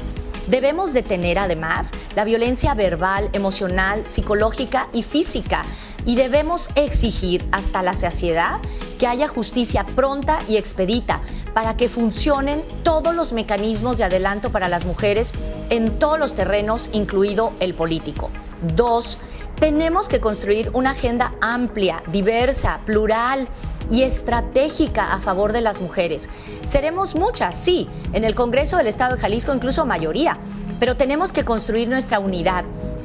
Debemos 0.49 0.95
detener 0.95 1.39
además 1.39 1.91
la 2.17 2.25
violencia 2.25 2.73
verbal, 2.73 3.29
emocional, 3.35 4.05
psicológica 4.07 4.89
y 4.95 5.03
física 5.03 5.63
y 6.07 6.17
debemos 6.17 6.71
exigir 6.75 7.47
hasta 7.53 7.83
la 7.83 7.93
saciedad 7.93 8.59
que 8.99 9.07
haya 9.07 9.29
justicia 9.29 9.85
pronta 9.85 10.39
y 10.49 10.57
expedita 10.57 11.21
para 11.53 11.77
que 11.77 11.91
funcionen 11.91 12.63
todos 12.83 13.15
los 13.15 13.35
mecanismos 13.35 13.99
de 13.99 14.05
adelanto 14.05 14.51
para 14.51 14.69
las 14.69 14.87
mujeres 14.87 15.33
en 15.69 15.99
todos 15.99 16.19
los 16.19 16.35
terrenos, 16.35 16.89
incluido 16.93 17.53
el 17.61 17.75
político. 17.75 18.31
Dos, 18.75 19.19
tenemos 19.61 20.09
que 20.09 20.21
construir 20.21 20.71
una 20.73 20.93
agenda 20.93 21.35
amplia, 21.43 22.03
diversa, 22.07 22.81
plural 22.87 23.49
y 23.91 24.03
estratégica 24.03 25.13
a 25.13 25.21
favor 25.21 25.53
de 25.53 25.61
las 25.61 25.81
mujeres. 25.81 26.29
Seremos 26.63 27.15
muchas, 27.15 27.57
sí, 27.57 27.89
en 28.13 28.25
el 28.25 28.35
Congreso 28.35 28.77
del 28.77 28.87
Estado 28.87 29.17
de 29.17 29.21
Jalisco 29.21 29.55
incluso 29.55 29.87
mayoría, 29.87 30.37
pero 30.79 30.97
tenemos 30.97 31.33
que 31.33 31.45
construir 31.45 31.89
nuestra 31.89 32.19
unidad. 32.19 32.65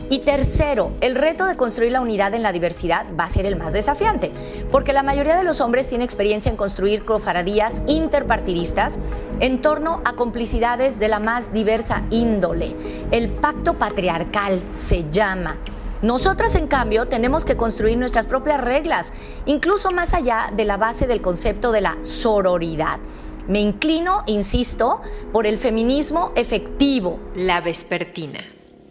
Y 0.09 0.19
tercero, 0.19 0.91
el 1.01 1.15
reto 1.15 1.45
de 1.45 1.55
construir 1.55 1.91
la 1.91 2.01
unidad 2.01 2.33
en 2.33 2.43
la 2.43 2.51
diversidad 2.51 3.05
va 3.19 3.23
a 3.23 3.29
ser 3.29 3.45
el 3.45 3.55
más 3.55 3.73
desafiante, 3.73 4.31
porque 4.69 4.93
la 4.93 5.01
mayoría 5.01 5.35
de 5.37 5.43
los 5.43 5.61
hombres 5.61 5.87
tiene 5.87 6.03
experiencia 6.03 6.49
en 6.49 6.57
construir 6.57 7.05
cofradías 7.05 7.81
interpartidistas 7.87 8.97
en 9.39 9.61
torno 9.61 10.01
a 10.05 10.13
complicidades 10.13 10.99
de 10.99 11.07
la 11.07 11.19
más 11.19 11.53
diversa 11.53 12.03
índole. 12.11 12.75
El 13.11 13.29
pacto 13.29 13.75
patriarcal 13.75 14.61
se 14.75 15.09
llama. 15.09 15.57
Nosotras, 16.03 16.55
en 16.55 16.67
cambio, 16.67 17.07
tenemos 17.07 17.45
que 17.45 17.55
construir 17.55 17.97
nuestras 17.97 18.25
propias 18.25 18.59
reglas, 18.59 19.13
incluso 19.45 19.89
más 19.91 20.13
allá 20.13 20.51
de 20.53 20.65
la 20.65 20.75
base 20.75 21.07
del 21.07 21.21
concepto 21.21 21.71
de 21.71 21.79
la 21.79 21.97
sororidad. 22.01 22.99
Me 23.47 23.61
inclino, 23.61 24.23
insisto, 24.27 25.01
por 25.31 25.47
el 25.47 25.57
feminismo 25.57 26.33
efectivo. 26.35 27.21
La 27.35 27.61
vespertina. 27.61 28.41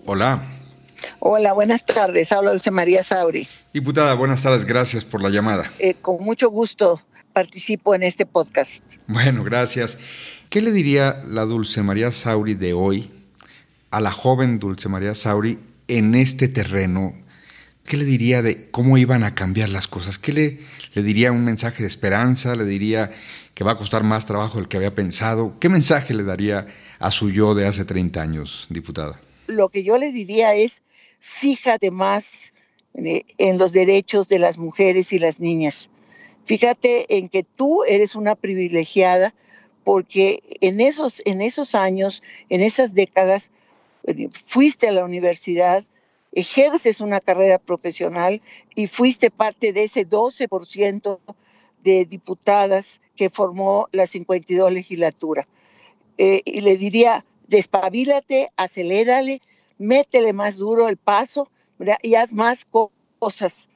Hola. 0.07 0.43
Hola, 1.19 1.53
buenas 1.53 1.85
tardes. 1.85 2.33
Habla 2.33 2.53
Dulce 2.53 2.71
María 2.71 3.03
Sauri. 3.03 3.47
Diputada, 3.75 4.15
buenas 4.15 4.43
tardes. 4.43 4.65
Gracias 4.65 5.05
por 5.05 5.21
la 5.21 5.29
llamada. 5.29 5.65
Eh, 5.81 5.93
con 6.01 6.25
mucho 6.25 6.49
gusto 6.49 7.03
participo 7.35 7.95
en 7.95 8.05
este 8.05 8.25
podcast. 8.25 8.85
Bueno, 9.07 9.45
gracias. 9.45 9.99
¿Qué 10.49 10.63
le 10.63 10.73
diría 10.73 11.21
la 11.27 11.45
Dulce 11.45 11.83
María 11.83 12.11
Sauri 12.11 12.55
de 12.55 12.73
hoy 12.73 13.11
a 13.91 14.01
la 14.01 14.13
joven 14.13 14.59
Dulce 14.59 14.89
María 14.89 15.15
Sauri 15.15 15.59
en 15.89 16.15
este 16.15 16.49
terreno, 16.49 17.15
¿qué 17.85 17.97
le 17.97 18.05
diría 18.05 18.43
de 18.43 18.71
cómo 18.71 18.99
iban 18.99 19.25
a 19.25 19.35
cambiar 19.35 19.69
las 19.69 19.89
cosas? 19.89 20.19
¿Qué 20.19 20.33
le, 20.33 21.03
diría 21.03 21.33
un 21.33 21.45
mensaje 21.45 21.83
de 21.83 21.89
esperanza? 21.89 22.57
¿Le 22.57 22.65
diría 22.65 23.13
que 23.55 23.65
va 23.65 23.73
a 23.73 23.77
costar 23.77 24.03
más 24.03 24.27
trabajo 24.27 24.59
del 24.59 24.69
que 24.69 24.77
había 24.77 24.95
pensado? 24.95 25.59
¿Qué 25.61 25.69
mensaje 25.69 26.15
le 26.15 26.23
daría 26.23 26.67
a 26.99 27.11
su 27.11 27.31
yo 27.31 27.55
de 27.55 27.67
hace 27.67 27.85
30 27.85 28.23
años, 28.23 28.67
diputada? 28.71 29.21
Lo 29.47 29.69
que 29.69 29.85
yo 29.85 29.99
le 29.99 30.13
diría 30.13 30.55
es, 30.55 30.83
fíjate 31.21 31.91
más 31.91 32.53
en 32.95 33.59
los 33.59 33.73
derechos 33.73 34.29
de 34.29 34.39
las 34.39 34.59
mujeres 34.59 35.13
y 35.13 35.19
las 35.19 35.41
niñas. 35.41 35.89
Fíjate 36.45 37.17
en 37.17 37.29
que 37.29 37.45
tú 37.45 37.85
eres 37.85 38.15
una 38.15 38.35
privilegiada 38.35 39.35
porque 39.85 40.43
en 40.61 40.81
esos, 40.81 41.23
en 41.25 41.41
esos 41.41 41.75
años, 41.75 42.23
en 42.49 42.61
esas 42.61 42.95
décadas, 42.95 43.51
fuiste 44.33 44.89
a 44.89 44.93
la 44.93 45.05
universidad, 45.05 45.85
ejerces 46.33 47.01
una 47.01 47.21
carrera 47.21 47.59
profesional 47.59 48.41
y 48.75 48.87
fuiste 48.87 49.31
parte 49.31 49.73
de 49.73 49.85
ese 49.85 50.09
12% 50.09 51.19
de 51.83 52.05
diputadas 52.05 53.01
que 53.17 53.31
formó 53.31 53.89
la 53.93 54.07
52 54.07 54.73
legislatura. 54.73 55.47
Eh, 56.19 56.43
y 56.45 56.61
le 56.61 56.77
diría, 56.77 57.25
despabilate, 57.49 58.51
acelérale, 58.57 59.41
métele 59.79 60.33
más 60.33 60.57
duro 60.57 60.89
el 60.89 60.97
paso 60.97 61.51
y 62.03 62.15
haz 62.15 62.33
más 62.33 62.67
cosas. 63.19 63.69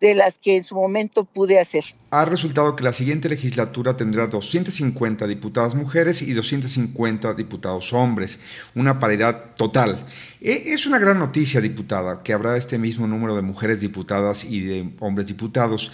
De 0.00 0.14
las 0.14 0.38
que 0.38 0.56
en 0.56 0.62
su 0.62 0.74
momento 0.74 1.24
pude 1.24 1.58
hacer. 1.58 1.84
Ha 2.10 2.24
resultado 2.24 2.76
que 2.76 2.84
la 2.84 2.92
siguiente 2.92 3.28
legislatura 3.28 3.96
tendrá 3.96 4.26
250 4.26 5.26
diputadas 5.26 5.74
mujeres 5.74 6.22
y 6.22 6.32
250 6.32 7.34
diputados 7.34 7.92
hombres, 7.92 8.40
una 8.74 8.98
paridad 9.00 9.54
total. 9.56 9.98
E, 10.40 10.72
es 10.72 10.86
una 10.86 10.98
gran 10.98 11.18
noticia, 11.18 11.60
diputada, 11.60 12.22
que 12.22 12.32
habrá 12.32 12.56
este 12.56 12.78
mismo 12.78 13.06
número 13.06 13.34
de 13.34 13.42
mujeres 13.42 13.80
diputadas 13.80 14.44
y 14.44 14.60
de 14.60 14.92
hombres 15.00 15.26
diputados. 15.26 15.92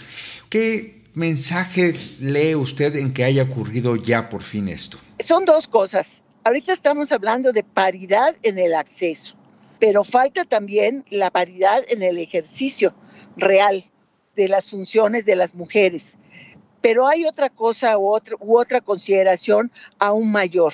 ¿Qué 0.49 1.03
mensaje 1.13 1.93
lee 2.19 2.55
usted 2.55 2.95
en 2.95 3.13
que 3.13 3.23
haya 3.23 3.43
ocurrido 3.43 3.95
ya 3.95 4.29
por 4.29 4.43
fin 4.43 4.67
esto? 4.67 4.97
Son 5.19 5.45
dos 5.45 5.67
cosas. 5.67 6.21
Ahorita 6.43 6.73
estamos 6.73 7.11
hablando 7.11 7.53
de 7.53 7.63
paridad 7.63 8.35
en 8.43 8.59
el 8.59 8.73
acceso, 8.73 9.35
pero 9.79 10.03
falta 10.03 10.43
también 10.43 11.05
la 11.09 11.31
paridad 11.31 11.83
en 11.87 12.03
el 12.03 12.17
ejercicio 12.17 12.93
real 13.37 13.89
de 14.35 14.47
las 14.47 14.69
funciones 14.69 15.25
de 15.25 15.35
las 15.35 15.53
mujeres. 15.53 16.17
Pero 16.81 17.07
hay 17.07 17.25
otra 17.25 17.49
cosa 17.49 17.97
u 17.97 18.07
otra, 18.07 18.35
u 18.39 18.57
otra 18.57 18.81
consideración 18.81 19.71
aún 19.99 20.31
mayor, 20.31 20.73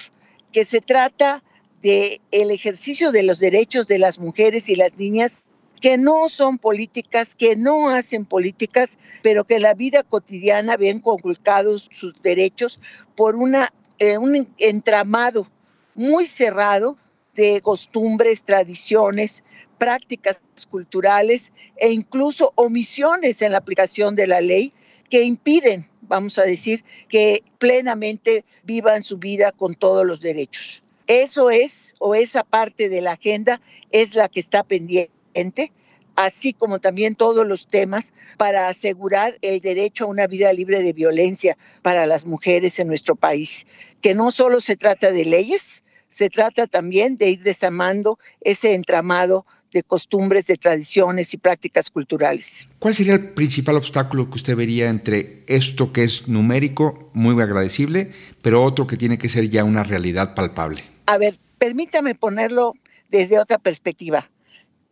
que 0.51 0.65
se 0.65 0.81
trata 0.81 1.43
de 1.81 2.21
el 2.31 2.51
ejercicio 2.51 3.11
de 3.11 3.23
los 3.23 3.39
derechos 3.39 3.87
de 3.87 3.99
las 3.99 4.19
mujeres 4.19 4.69
y 4.69 4.75
las 4.75 4.97
niñas 4.97 5.45
que 5.79 5.97
no 5.97 6.27
son 6.29 6.57
políticas, 6.57 7.35
que 7.35 7.55
no 7.55 7.89
hacen 7.89 8.25
políticas, 8.25 8.97
pero 9.23 9.45
que 9.45 9.55
en 9.55 9.61
la 9.61 9.73
vida 9.73 10.03
cotidiana 10.03 10.77
ven 10.77 10.99
conculcados 10.99 11.89
sus 11.91 12.21
derechos 12.21 12.79
por 13.15 13.35
una, 13.35 13.69
eh, 13.97 14.17
un 14.17 14.53
entramado 14.57 15.47
muy 15.95 16.25
cerrado 16.25 16.97
de 17.35 17.61
costumbres, 17.61 18.43
tradiciones, 18.43 19.43
prácticas 19.79 20.41
culturales 20.69 21.51
e 21.77 21.89
incluso 21.89 22.53
omisiones 22.55 23.41
en 23.41 23.53
la 23.53 23.57
aplicación 23.57 24.15
de 24.15 24.27
la 24.27 24.41
ley 24.41 24.71
que 25.09 25.23
impiden, 25.23 25.89
vamos 26.01 26.37
a 26.37 26.43
decir, 26.43 26.83
que 27.07 27.41
plenamente 27.57 28.45
vivan 28.63 29.01
su 29.01 29.17
vida 29.17 29.51
con 29.51 29.73
todos 29.73 30.05
los 30.05 30.21
derechos. 30.21 30.83
Eso 31.07 31.49
es, 31.49 31.95
o 31.97 32.13
esa 32.13 32.43
parte 32.43 32.87
de 32.89 33.01
la 33.01 33.13
agenda 33.13 33.59
es 33.91 34.13
la 34.13 34.29
que 34.29 34.39
está 34.39 34.63
pendiente, 34.63 35.71
así 36.15 36.53
como 36.53 36.79
también 36.79 37.15
todos 37.15 37.47
los 37.47 37.67
temas 37.67 38.13
para 38.37 38.67
asegurar 38.67 39.39
el 39.41 39.61
derecho 39.61 40.03
a 40.03 40.09
una 40.09 40.27
vida 40.27 40.53
libre 40.53 40.83
de 40.83 40.93
violencia 40.93 41.57
para 41.81 42.05
las 42.05 42.25
mujeres 42.25 42.77
en 42.77 42.87
nuestro 42.87 43.15
país, 43.15 43.65
que 44.01 44.13
no 44.13 44.29
solo 44.29 44.59
se 44.59 44.75
trata 44.75 45.11
de 45.11 45.25
leyes, 45.25 45.83
se 46.09 46.29
trata 46.29 46.67
también 46.67 47.15
de 47.17 47.29
ir 47.29 47.43
desamando 47.43 48.19
ese 48.41 48.73
entramado 48.73 49.45
de 49.71 49.83
costumbres, 49.83 50.47
de 50.47 50.57
tradiciones 50.57 51.33
y 51.33 51.37
prácticas 51.37 51.89
culturales. 51.89 52.67
¿Cuál 52.79 52.95
sería 52.95 53.13
el 53.13 53.29
principal 53.29 53.75
obstáculo 53.75 54.29
que 54.29 54.35
usted 54.35 54.55
vería 54.55 54.89
entre 54.89 55.43
esto 55.47 55.91
que 55.91 56.03
es 56.03 56.27
numérico, 56.27 57.09
muy 57.13 57.41
agradecible, 57.41 58.11
pero 58.41 58.63
otro 58.63 58.87
que 58.87 58.97
tiene 58.97 59.17
que 59.17 59.29
ser 59.29 59.49
ya 59.49 59.63
una 59.63 59.83
realidad 59.83 60.33
palpable? 60.33 60.83
A 61.05 61.17
ver, 61.17 61.39
permítame 61.57 62.15
ponerlo 62.15 62.73
desde 63.09 63.39
otra 63.39 63.57
perspectiva. 63.57 64.29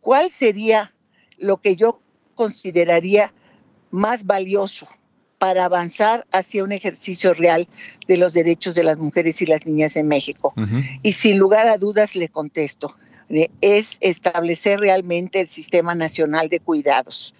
¿Cuál 0.00 0.30
sería 0.30 0.94
lo 1.38 1.58
que 1.58 1.76
yo 1.76 2.00
consideraría 2.34 3.32
más 3.90 4.26
valioso 4.26 4.88
para 5.38 5.64
avanzar 5.64 6.26
hacia 6.32 6.64
un 6.64 6.72
ejercicio 6.72 7.32
real 7.34 7.68
de 8.06 8.16
los 8.16 8.32
derechos 8.32 8.74
de 8.74 8.82
las 8.82 8.98
mujeres 8.98 9.40
y 9.40 9.46
las 9.46 9.64
niñas 9.66 9.96
en 9.96 10.08
México? 10.08 10.52
Y 11.02 11.12
sin 11.12 11.38
lugar 11.38 11.68
a 11.68 11.78
dudas 11.78 12.16
le 12.16 12.28
contesto, 12.28 12.96
es 13.60 13.98
establecer 14.00 14.80
realmente 14.80 15.40
el 15.40 15.48
Sistema 15.48 15.94
Nacional 15.94 16.48
de 16.48 16.60
Cuidados. 16.60 17.34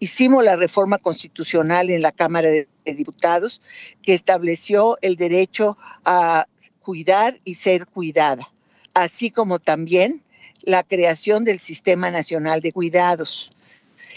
Hicimos 0.00 0.44
la 0.44 0.56
reforma 0.56 0.98
constitucional 0.98 1.90
en 1.90 2.02
la 2.02 2.12
Cámara 2.12 2.48
de 2.50 2.66
Diputados 2.84 3.60
que 4.02 4.14
estableció 4.14 4.96
el 5.02 5.16
derecho 5.16 5.76
a 6.04 6.46
cuidar 6.80 7.40
y 7.44 7.54
ser 7.54 7.86
cuidada, 7.86 8.48
así 8.94 9.30
como 9.30 9.58
también 9.58 10.22
la 10.62 10.82
creación 10.82 11.44
del 11.44 11.58
Sistema 11.58 12.10
Nacional 12.10 12.60
de 12.60 12.72
Cuidados. 12.72 13.52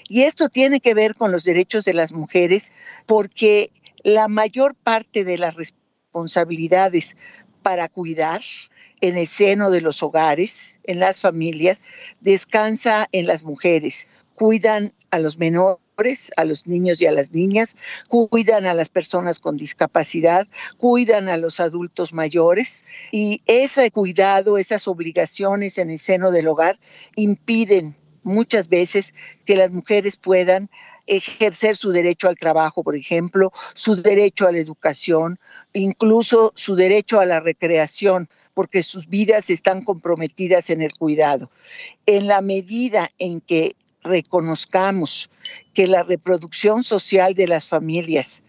Y 0.08 0.24
esto 0.24 0.50
tiene 0.50 0.82
que 0.82 0.94
ver 0.94 1.16
con 1.16 1.32
los 1.32 1.44
derechos 1.44 1.86
de 1.86 1.94
las 1.94 2.12
mujeres 2.12 2.72
porque 3.06 3.72
la 4.04 4.28
mayor 4.28 4.76
parte 4.76 5.24
de 5.24 5.38
las 5.38 5.56
responsabilidades 5.56 7.16
para 7.62 7.88
cuidar 7.88 8.42
en 9.02 9.18
el 9.18 9.28
seno 9.28 9.70
de 9.72 9.82
los 9.82 10.02
hogares, 10.04 10.80
en 10.84 11.00
las 11.00 11.20
familias, 11.20 11.82
descansa 12.22 13.10
en 13.12 13.28
las 13.28 13.44
mujeres. 13.44 14.08
Cuidan 14.36 14.94
a 15.12 15.20
los 15.20 15.38
menores, 15.38 16.32
a 16.38 16.46
los 16.46 16.66
niños 16.66 17.02
y 17.02 17.06
a 17.06 17.12
las 17.12 17.32
niñas, 17.32 17.76
cuidan 18.08 18.66
a 18.66 18.74
las 18.74 18.90
personas 18.90 19.40
con 19.40 19.58
discapacidad, 19.58 20.48
cuidan 20.78 21.30
a 21.30 21.38
los 21.38 21.60
adultos 21.60 22.14
mayores 22.14 22.84
y 23.12 23.42
ese 23.46 23.92
cuidado, 23.92 24.58
esas 24.58 24.88
obligaciones 24.88 25.78
en 25.78 25.92
el 25.92 26.00
seno 26.00 26.32
del 26.32 26.48
hogar 26.48 26.80
impiden 27.16 27.96
muchas 28.24 28.68
veces 28.68 29.14
que 29.46 29.56
las 29.56 29.72
mujeres 29.72 30.18
puedan 30.18 30.70
ejercer 31.08 31.76
su 31.76 31.92
derecho 31.92 32.30
al 32.30 32.38
trabajo, 32.38 32.84
por 32.84 32.96
ejemplo, 32.96 33.52
su 33.74 33.96
derecho 33.96 34.48
a 34.48 34.52
la 34.52 34.60
educación, 34.60 35.40
incluso 35.74 36.54
su 36.56 36.76
derecho 36.76 37.20
a 37.20 37.26
la 37.26 37.40
recreación 37.40 38.30
porque 38.54 38.84
sus 38.84 39.08
vidas 39.08 39.50
están 39.50 39.84
comprometidas 39.84 40.70
en 40.70 40.82
el 40.82 40.94
cuidado. 40.94 41.50
En 42.06 42.28
la 42.28 42.42
medida 42.42 43.12
en 43.18 43.42
que 43.42 43.76
reconozcamos 44.04 45.30
que 45.74 45.88
la 45.88 46.04
reproducción 46.04 46.84
social 46.84 47.34
de 47.34 47.48
las 47.48 47.68
familias, 47.68 48.44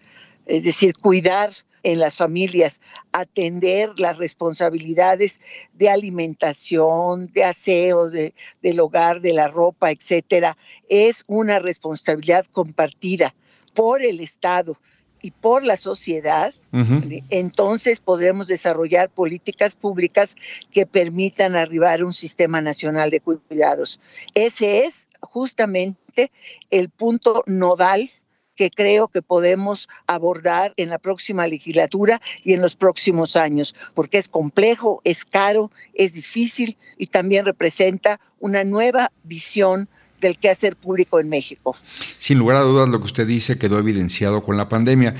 es 0.46 0.64
decir, 0.64 0.96
cuidar 0.96 1.52
en 1.82 1.98
las 1.98 2.16
familias, 2.16 2.80
atender 3.12 3.90
las 3.96 4.18
responsabilidades 4.18 5.40
de 5.72 5.90
alimentación, 5.90 7.26
de 7.32 7.44
aseo, 7.44 8.08
de, 8.08 8.34
del 8.62 8.80
hogar, 8.80 9.20
de 9.20 9.32
la 9.32 9.48
ropa, 9.48 9.90
etcétera, 9.90 10.56
es 10.88 11.24
una 11.26 11.58
responsabilidad 11.58 12.46
compartida 12.52 13.34
por 13.74 14.02
el 14.02 14.20
Estado 14.20 14.78
y 15.22 15.30
por 15.30 15.64
la 15.64 15.76
sociedad, 15.76 16.52
entonces 17.30 18.00
podremos 18.00 18.48
desarrollar 18.48 19.08
políticas 19.08 19.74
públicas 19.74 20.36
que 20.72 20.84
permitan 20.84 21.54
arribar 21.54 22.00
a 22.00 22.04
un 22.04 22.12
sistema 22.12 22.60
nacional 22.60 23.10
de 23.10 23.20
cuidados. 23.20 24.00
Ese 24.34 24.84
es 24.84 25.08
justamente 25.20 26.32
el 26.70 26.88
punto 26.90 27.44
nodal 27.46 28.10
que 28.54 28.70
creo 28.70 29.08
que 29.08 29.22
podemos 29.22 29.88
abordar 30.06 30.74
en 30.76 30.90
la 30.90 30.98
próxima 30.98 31.46
legislatura 31.46 32.20
y 32.44 32.52
en 32.52 32.60
los 32.60 32.76
próximos 32.76 33.36
años, 33.36 33.74
porque 33.94 34.18
es 34.18 34.28
complejo, 34.28 35.00
es 35.04 35.24
caro, 35.24 35.70
es 35.94 36.12
difícil 36.12 36.76
y 36.98 37.06
también 37.06 37.46
representa 37.46 38.20
una 38.40 38.64
nueva 38.64 39.10
visión 39.22 39.88
del 40.22 40.38
quehacer 40.38 40.76
público 40.76 41.20
en 41.20 41.28
México. 41.28 41.76
Sin 42.18 42.38
lugar 42.38 42.56
a 42.56 42.60
dudas, 42.60 42.88
lo 42.88 42.98
que 43.00 43.06
usted 43.06 43.26
dice 43.26 43.58
quedó 43.58 43.78
evidenciado 43.78 44.42
con 44.42 44.56
la 44.56 44.70
pandemia. 44.70 45.14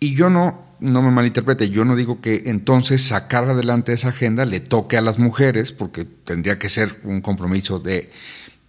Y 0.00 0.14
yo 0.14 0.30
no, 0.30 0.62
no 0.80 1.02
me 1.02 1.10
malinterprete, 1.10 1.68
yo 1.68 1.84
no 1.84 1.96
digo 1.96 2.22
que 2.22 2.44
entonces 2.46 3.02
sacar 3.02 3.44
adelante 3.44 3.92
esa 3.92 4.08
agenda 4.08 4.46
le 4.46 4.60
toque 4.60 4.96
a 4.96 5.02
las 5.02 5.18
mujeres, 5.18 5.72
porque 5.72 6.04
tendría 6.04 6.58
que 6.58 6.70
ser 6.70 6.98
un 7.04 7.20
compromiso 7.20 7.78
de 7.78 8.10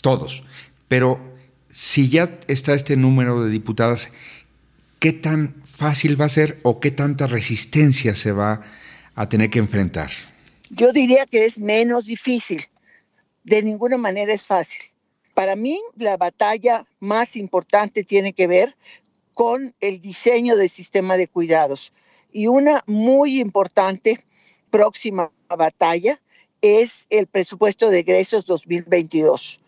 todos. 0.02 0.44
Pero 0.88 1.22
si 1.70 2.10
ya 2.10 2.38
está 2.48 2.74
este 2.74 2.98
número 2.98 3.44
de 3.44 3.50
diputadas, 3.50 4.10
¿qué 5.00 5.14
tan 5.14 5.56
fácil 5.66 6.20
va 6.20 6.26
a 6.26 6.30
ser 6.30 6.60
o 6.64 6.80
qué 6.80 6.92
tanta 6.92 7.28
resistencia 7.28 8.16
se 8.16 8.32
va 8.32 8.62
a 9.14 9.30
tener 9.30 9.50
que 9.50 9.60
enfrentar? 9.60 10.10
Yo 10.70 10.92
diría 10.92 11.26
que 11.26 11.46
es 11.46 11.60
menos 11.60 12.06
difícil. 12.06 12.66
De 13.44 13.62
ninguna 13.62 13.98
manera 13.98 14.34
es 14.34 14.44
fácil. 14.44 14.80
Para 15.36 15.58
mí, 15.58 15.82
la 15.98 16.16
batalla 16.16 16.88
más 17.02 17.36
importante 17.36 18.06
tiene 18.06 18.32
que 18.32 18.48
ver 18.48 18.78
con 19.34 19.76
el 19.82 20.00
diseño 20.00 20.56
del 20.56 20.70
sistema 20.70 21.18
de 21.18 21.28
cuidados. 21.28 21.92
Y 22.32 22.48
una 22.48 22.84
muy 22.88 23.42
importante 23.42 24.24
próxima 24.72 25.30
batalla 25.50 26.22
es 26.62 27.06
el 27.10 27.28
presupuesto 27.28 27.90
de 27.90 28.00
egresos 28.00 28.46
2022. 28.46 29.60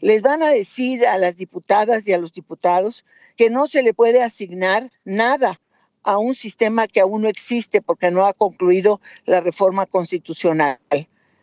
Les 0.00 0.22
van 0.22 0.42
a 0.42 0.48
decir 0.48 1.06
a 1.06 1.16
las 1.18 1.36
diputadas 1.36 2.08
y 2.08 2.12
a 2.12 2.18
los 2.18 2.32
diputados 2.32 3.04
que 3.36 3.48
no 3.48 3.68
se 3.68 3.84
le 3.84 3.94
puede 3.94 4.24
asignar 4.24 4.90
nada 5.04 5.60
a 6.02 6.18
un 6.18 6.34
sistema 6.34 6.88
que 6.88 7.00
aún 7.00 7.22
no 7.22 7.28
existe 7.28 7.80
porque 7.80 8.10
no 8.10 8.26
ha 8.26 8.32
concluido 8.32 9.00
la 9.24 9.40
reforma 9.40 9.86
constitucional 9.86 10.80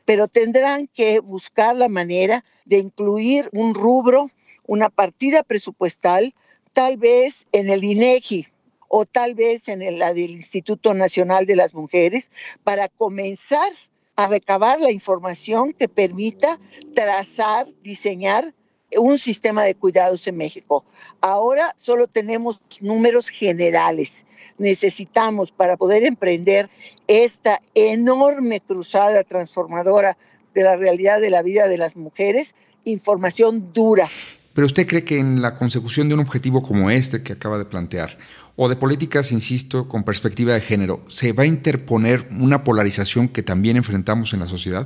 pero 0.09 0.27
tendrán 0.27 0.87
que 0.87 1.19
buscar 1.19 1.75
la 1.75 1.87
manera 1.87 2.43
de 2.65 2.79
incluir 2.79 3.47
un 3.53 3.75
rubro, 3.75 4.31
una 4.65 4.89
partida 4.89 5.43
presupuestal, 5.43 6.33
tal 6.73 6.97
vez 6.97 7.45
en 7.51 7.69
el 7.69 7.83
INEGI 7.83 8.47
o 8.87 9.05
tal 9.05 9.35
vez 9.35 9.67
en 9.67 9.99
la 9.99 10.15
del 10.15 10.31
Instituto 10.31 10.95
Nacional 10.95 11.45
de 11.45 11.55
las 11.55 11.75
Mujeres, 11.75 12.31
para 12.63 12.89
comenzar 12.89 13.71
a 14.15 14.25
recabar 14.25 14.81
la 14.81 14.89
información 14.89 15.73
que 15.73 15.87
permita 15.87 16.59
trazar, 16.95 17.67
diseñar 17.83 18.55
un 18.97 19.17
sistema 19.17 19.63
de 19.63 19.75
cuidados 19.75 20.27
en 20.27 20.37
México. 20.37 20.83
Ahora 21.21 21.73
solo 21.77 22.07
tenemos 22.07 22.61
números 22.81 23.29
generales. 23.29 24.25
Necesitamos 24.57 25.51
para 25.51 25.77
poder 25.77 26.03
emprender 26.03 26.69
esta 27.07 27.61
enorme 27.75 28.61
cruzada 28.61 29.23
transformadora 29.23 30.17
de 30.53 30.63
la 30.63 30.75
realidad 30.75 31.21
de 31.21 31.29
la 31.29 31.41
vida 31.41 31.67
de 31.67 31.77
las 31.77 31.95
mujeres, 31.95 32.55
información 32.83 33.71
dura. 33.73 34.07
Pero 34.53 34.65
usted 34.65 34.87
cree 34.87 35.03
que 35.03 35.19
en 35.19 35.41
la 35.41 35.55
consecución 35.55 36.09
de 36.09 36.15
un 36.15 36.19
objetivo 36.19 36.61
como 36.61 36.89
este 36.89 37.23
que 37.23 37.33
acaba 37.33 37.57
de 37.57 37.65
plantear, 37.65 38.17
o 38.61 38.67
de 38.67 38.75
políticas, 38.75 39.31
insisto, 39.31 39.87
con 39.87 40.03
perspectiva 40.03 40.53
de 40.53 40.59
género, 40.59 41.01
¿se 41.07 41.31
va 41.31 41.43
a 41.43 41.45
interponer 41.45 42.27
una 42.37 42.65
polarización 42.65 43.29
que 43.29 43.41
también 43.41 43.77
enfrentamos 43.77 44.33
en 44.33 44.41
la 44.41 44.47
sociedad? 44.47 44.85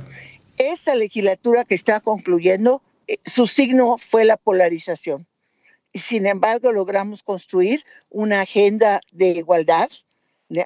Esta 0.58 0.94
legislatura 0.94 1.64
que 1.64 1.74
está 1.74 1.98
concluyendo, 1.98 2.82
su 3.24 3.46
signo 3.46 3.98
fue 3.98 4.24
la 4.24 4.36
polarización. 4.36 5.26
Sin 5.92 6.26
embargo, 6.26 6.72
logramos 6.72 7.22
construir 7.22 7.84
una 8.10 8.40
agenda 8.40 9.00
de 9.12 9.28
igualdad, 9.30 9.88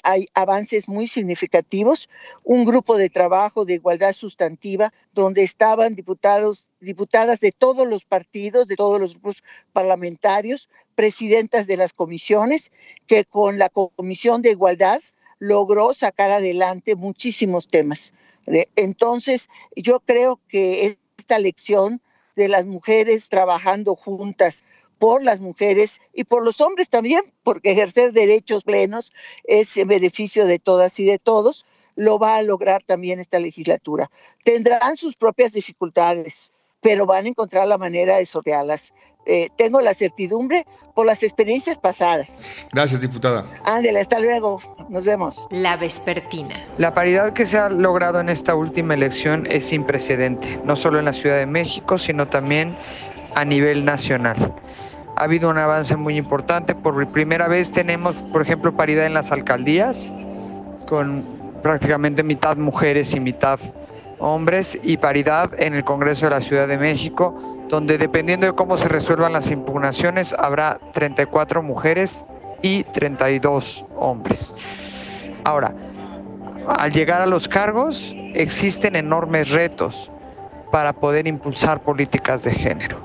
hay 0.03 0.29
avances 0.35 0.89
muy 0.89 1.07
significativos, 1.07 2.09
un 2.43 2.65
grupo 2.65 2.97
de 2.97 3.11
trabajo 3.11 3.65
de 3.65 3.75
igualdad 3.75 4.13
sustantiva 4.13 4.93
donde 5.13 5.43
estaban 5.43 5.95
diputados, 5.95 6.71
diputadas 6.81 7.41
de 7.41 7.53
todos 7.53 7.87
los 7.87 8.05
partidos, 8.05 8.67
de 8.67 8.77
todos 8.77 9.01
los 9.01 9.13
grupos 9.15 9.43
parlamentarios, 9.73 10.69
presidentas 10.95 11.67
de 11.67 11.77
las 11.77 11.93
comisiones, 11.93 12.73
que 13.07 13.25
con 13.25 13.59
la 13.59 13.69
Comisión 13.69 14.43
de 14.43 14.51
Igualdad 14.51 15.01
logró 15.39 15.93
sacar 15.93 16.31
adelante 16.31 16.97
muchísimos 16.97 17.69
temas. 17.69 18.13
Entonces, 18.77 19.49
yo 19.77 20.01
creo 20.01 20.41
que 20.49 20.99
esta 21.17 21.39
lección 21.39 22.01
de 22.39 22.49
las 22.49 22.65
mujeres 22.67 23.29
trabajando 23.29 23.97
juntas 23.97 24.63
por 25.01 25.23
las 25.25 25.41
mujeres 25.41 26.01
y 26.15 26.23
por 26.23 26.45
los 26.45 26.61
hombres 26.61 26.89
también, 26.89 27.23
porque 27.43 27.73
ejercer 27.73 28.13
derechos 28.13 28.63
plenos 28.63 29.13
es 29.43 29.77
en 29.77 29.89
beneficio 29.89 30.47
de 30.47 30.61
todas 30.61 30.99
y 31.01 31.05
de 31.05 31.19
todos, 31.19 31.67
lo 31.97 32.21
va 32.21 32.37
a 32.37 32.43
lograr 32.43 32.85
también 32.85 33.19
esta 33.19 33.41
legislatura. 33.41 34.09
Tendrán 34.45 34.97
sus 34.97 35.17
propias 35.17 35.53
dificultades, 35.53 36.53
pero 36.81 37.07
van 37.07 37.25
a 37.25 37.29
encontrar 37.29 37.67
la 37.67 37.79
manera 37.79 38.17
de 38.17 38.27
sortearlas. 38.27 38.93
Eh, 39.27 39.51
tengo 39.57 39.81
la 39.81 39.93
certidumbre 39.93 40.65
por 40.95 41.05
las 41.05 41.23
experiencias 41.23 41.77
pasadas. 41.77 42.43
Gracias, 42.73 43.03
diputada. 43.03 43.45
Ándale, 43.65 44.01
hasta 44.01 44.19
luego. 44.21 44.61
Nos 44.89 45.05
vemos. 45.05 45.47
La 45.51 45.77
Vespertina. 45.77 46.65
La 46.79 46.95
paridad 46.95 47.35
que 47.35 47.45
se 47.45 47.59
ha 47.59 47.69
logrado 47.69 48.21
en 48.21 48.31
esta 48.31 48.55
última 48.55 48.95
elección 48.95 49.47
es 49.51 49.67
sin 49.67 49.85
precedente, 49.85 50.59
no 50.65 50.77
solo 50.77 50.99
en 50.99 51.05
la 51.05 51.13
Ciudad 51.13 51.37
de 51.37 51.47
México, 51.47 51.99
sino 51.99 52.29
también 52.29 52.77
a 53.35 53.45
nivel 53.45 53.85
nacional 53.85 54.55
ha 55.19 55.25
habido 55.25 55.51
un 55.51 55.59
avance 55.59 55.97
muy 55.97 56.17
importante. 56.17 56.77
Por 56.77 57.05
primera 57.09 57.49
vez 57.49 57.73
tenemos, 57.73 58.15
por 58.33 58.41
ejemplo, 58.41 58.77
paridad 58.77 59.05
en 59.05 59.15
las 59.15 59.33
alcaldías, 59.33 60.13
con 60.87 61.25
prácticamente 61.61 62.23
mitad 62.23 62.57
mujeres 62.57 63.13
y 63.15 63.21
mitad 63.21 63.59
hombres, 64.19 64.79
y 64.83 64.97
paridad 64.97 65.51
en 65.61 65.75
el 65.75 65.85
Congreso 65.85 66.27
de 66.27 66.31
la 66.31 66.41
Ciudad 66.41 66.69
de 66.69 66.79
México, 66.79 67.37
donde 67.69 67.99
dependiendo 67.99 68.47
de 68.47 68.55
cómo 68.55 68.77
se 68.77 68.89
resuelvan 68.89 69.33
las 69.33 69.51
impugnaciones, 69.51 70.35
habrá 70.39 70.79
34 70.93 71.63
mujeres 71.63 72.25
y 72.63 72.85
32 72.85 73.85
hombres. 73.97 74.55
Ahora, 75.45 75.75
al 76.69 76.93
llegar 76.93 77.21
a 77.21 77.27
los 77.27 77.49
cargos, 77.49 78.15
existen 78.35 78.97
enormes 78.97 79.51
retos 79.51 80.11
para 80.71 80.93
poder 80.93 81.27
impulsar 81.27 81.81
políticas 81.81 82.43
de 82.43 82.53
género. 82.53 82.99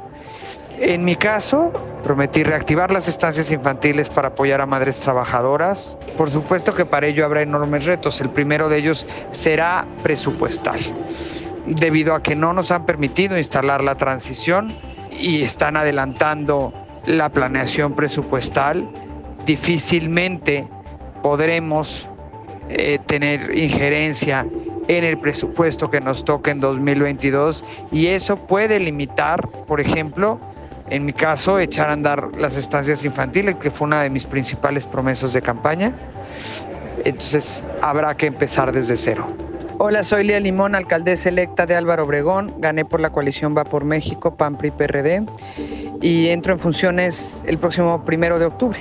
En 0.79 1.05
mi 1.05 1.15
caso, 1.15 1.71
prometí 2.03 2.43
reactivar 2.43 2.91
las 2.91 3.07
estancias 3.07 3.49
infantiles 3.51 4.09
para 4.09 4.29
apoyar 4.29 4.61
a 4.61 4.65
madres 4.65 4.99
trabajadoras. 4.99 5.97
Por 6.17 6.29
supuesto 6.29 6.73
que 6.75 6.85
para 6.85 7.07
ello 7.07 7.25
habrá 7.25 7.41
enormes 7.41 7.85
retos. 7.85 8.19
El 8.21 8.29
primero 8.29 8.69
de 8.69 8.77
ellos 8.77 9.07
será 9.31 9.87
presupuestal, 10.03 10.79
debido 11.65 12.13
a 12.13 12.21
que 12.21 12.35
no 12.35 12.53
nos 12.53 12.71
han 12.71 12.85
permitido 12.85 13.37
instalar 13.37 13.83
la 13.83 13.95
transición 13.95 14.75
y 15.11 15.41
están 15.41 15.77
adelantando 15.77 16.73
la 17.05 17.29
planeación 17.29 17.93
presupuestal. 17.93 18.87
Difícilmente 19.45 20.67
podremos 21.21 22.09
eh, 22.69 22.99
tener 23.05 23.57
injerencia 23.57 24.45
en 24.87 25.03
el 25.05 25.17
presupuesto 25.17 25.89
que 25.89 26.01
nos 26.01 26.25
toque 26.25 26.51
en 26.51 26.59
2022 26.59 27.63
y 27.91 28.07
eso 28.07 28.35
puede 28.35 28.79
limitar, 28.79 29.47
por 29.65 29.79
ejemplo, 29.79 30.39
en 30.93 31.05
mi 31.05 31.13
caso, 31.13 31.57
echar 31.57 31.89
a 31.89 31.93
andar 31.93 32.29
las 32.37 32.55
estancias 32.55 33.03
infantiles, 33.03 33.55
que 33.55 33.71
fue 33.71 33.87
una 33.87 34.03
de 34.03 34.11
mis 34.11 34.25
principales 34.25 34.85
promesas 34.85 35.33
de 35.33 35.41
campaña. 35.41 35.91
Entonces, 37.03 37.63
habrá 37.81 38.15
que 38.15 38.27
empezar 38.27 38.71
desde 38.71 38.95
cero. 38.95 39.27
Hola, 39.79 40.03
soy 40.03 40.23
Lía 40.23 40.39
Limón, 40.39 40.75
alcaldesa 40.75 41.29
electa 41.29 41.65
de 41.65 41.75
Álvaro 41.75 42.03
Obregón. 42.03 42.53
Gané 42.59 42.85
por 42.85 42.99
la 42.99 43.09
coalición 43.09 43.57
Va 43.57 43.63
por 43.63 43.85
México, 43.85 44.35
PAN, 44.35 44.55
PRI, 44.55 44.69
PRD. 44.69 45.25
Y 45.99 46.27
entro 46.27 46.53
en 46.53 46.59
funciones 46.59 47.41
el 47.47 47.57
próximo 47.57 48.05
primero 48.05 48.37
de 48.37 48.45
octubre. 48.45 48.77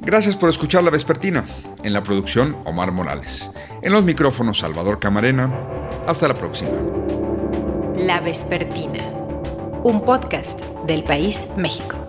Gracias 0.00 0.36
por 0.36 0.48
escuchar 0.48 0.84
La 0.84 0.90
Vespertina. 0.90 1.44
En 1.82 1.92
la 1.92 2.04
producción, 2.04 2.56
Omar 2.64 2.92
Morales. 2.92 3.50
En 3.82 3.90
los 3.90 4.04
micrófonos, 4.04 4.60
Salvador 4.60 5.00
Camarena. 5.00 5.50
Hasta 6.06 6.28
la 6.28 6.34
próxima. 6.34 6.70
La 7.96 8.20
Vespertina 8.20 9.11
un 9.84 10.00
podcast 10.00 10.64
del 10.86 11.02
País 11.02 11.48
México. 11.56 12.01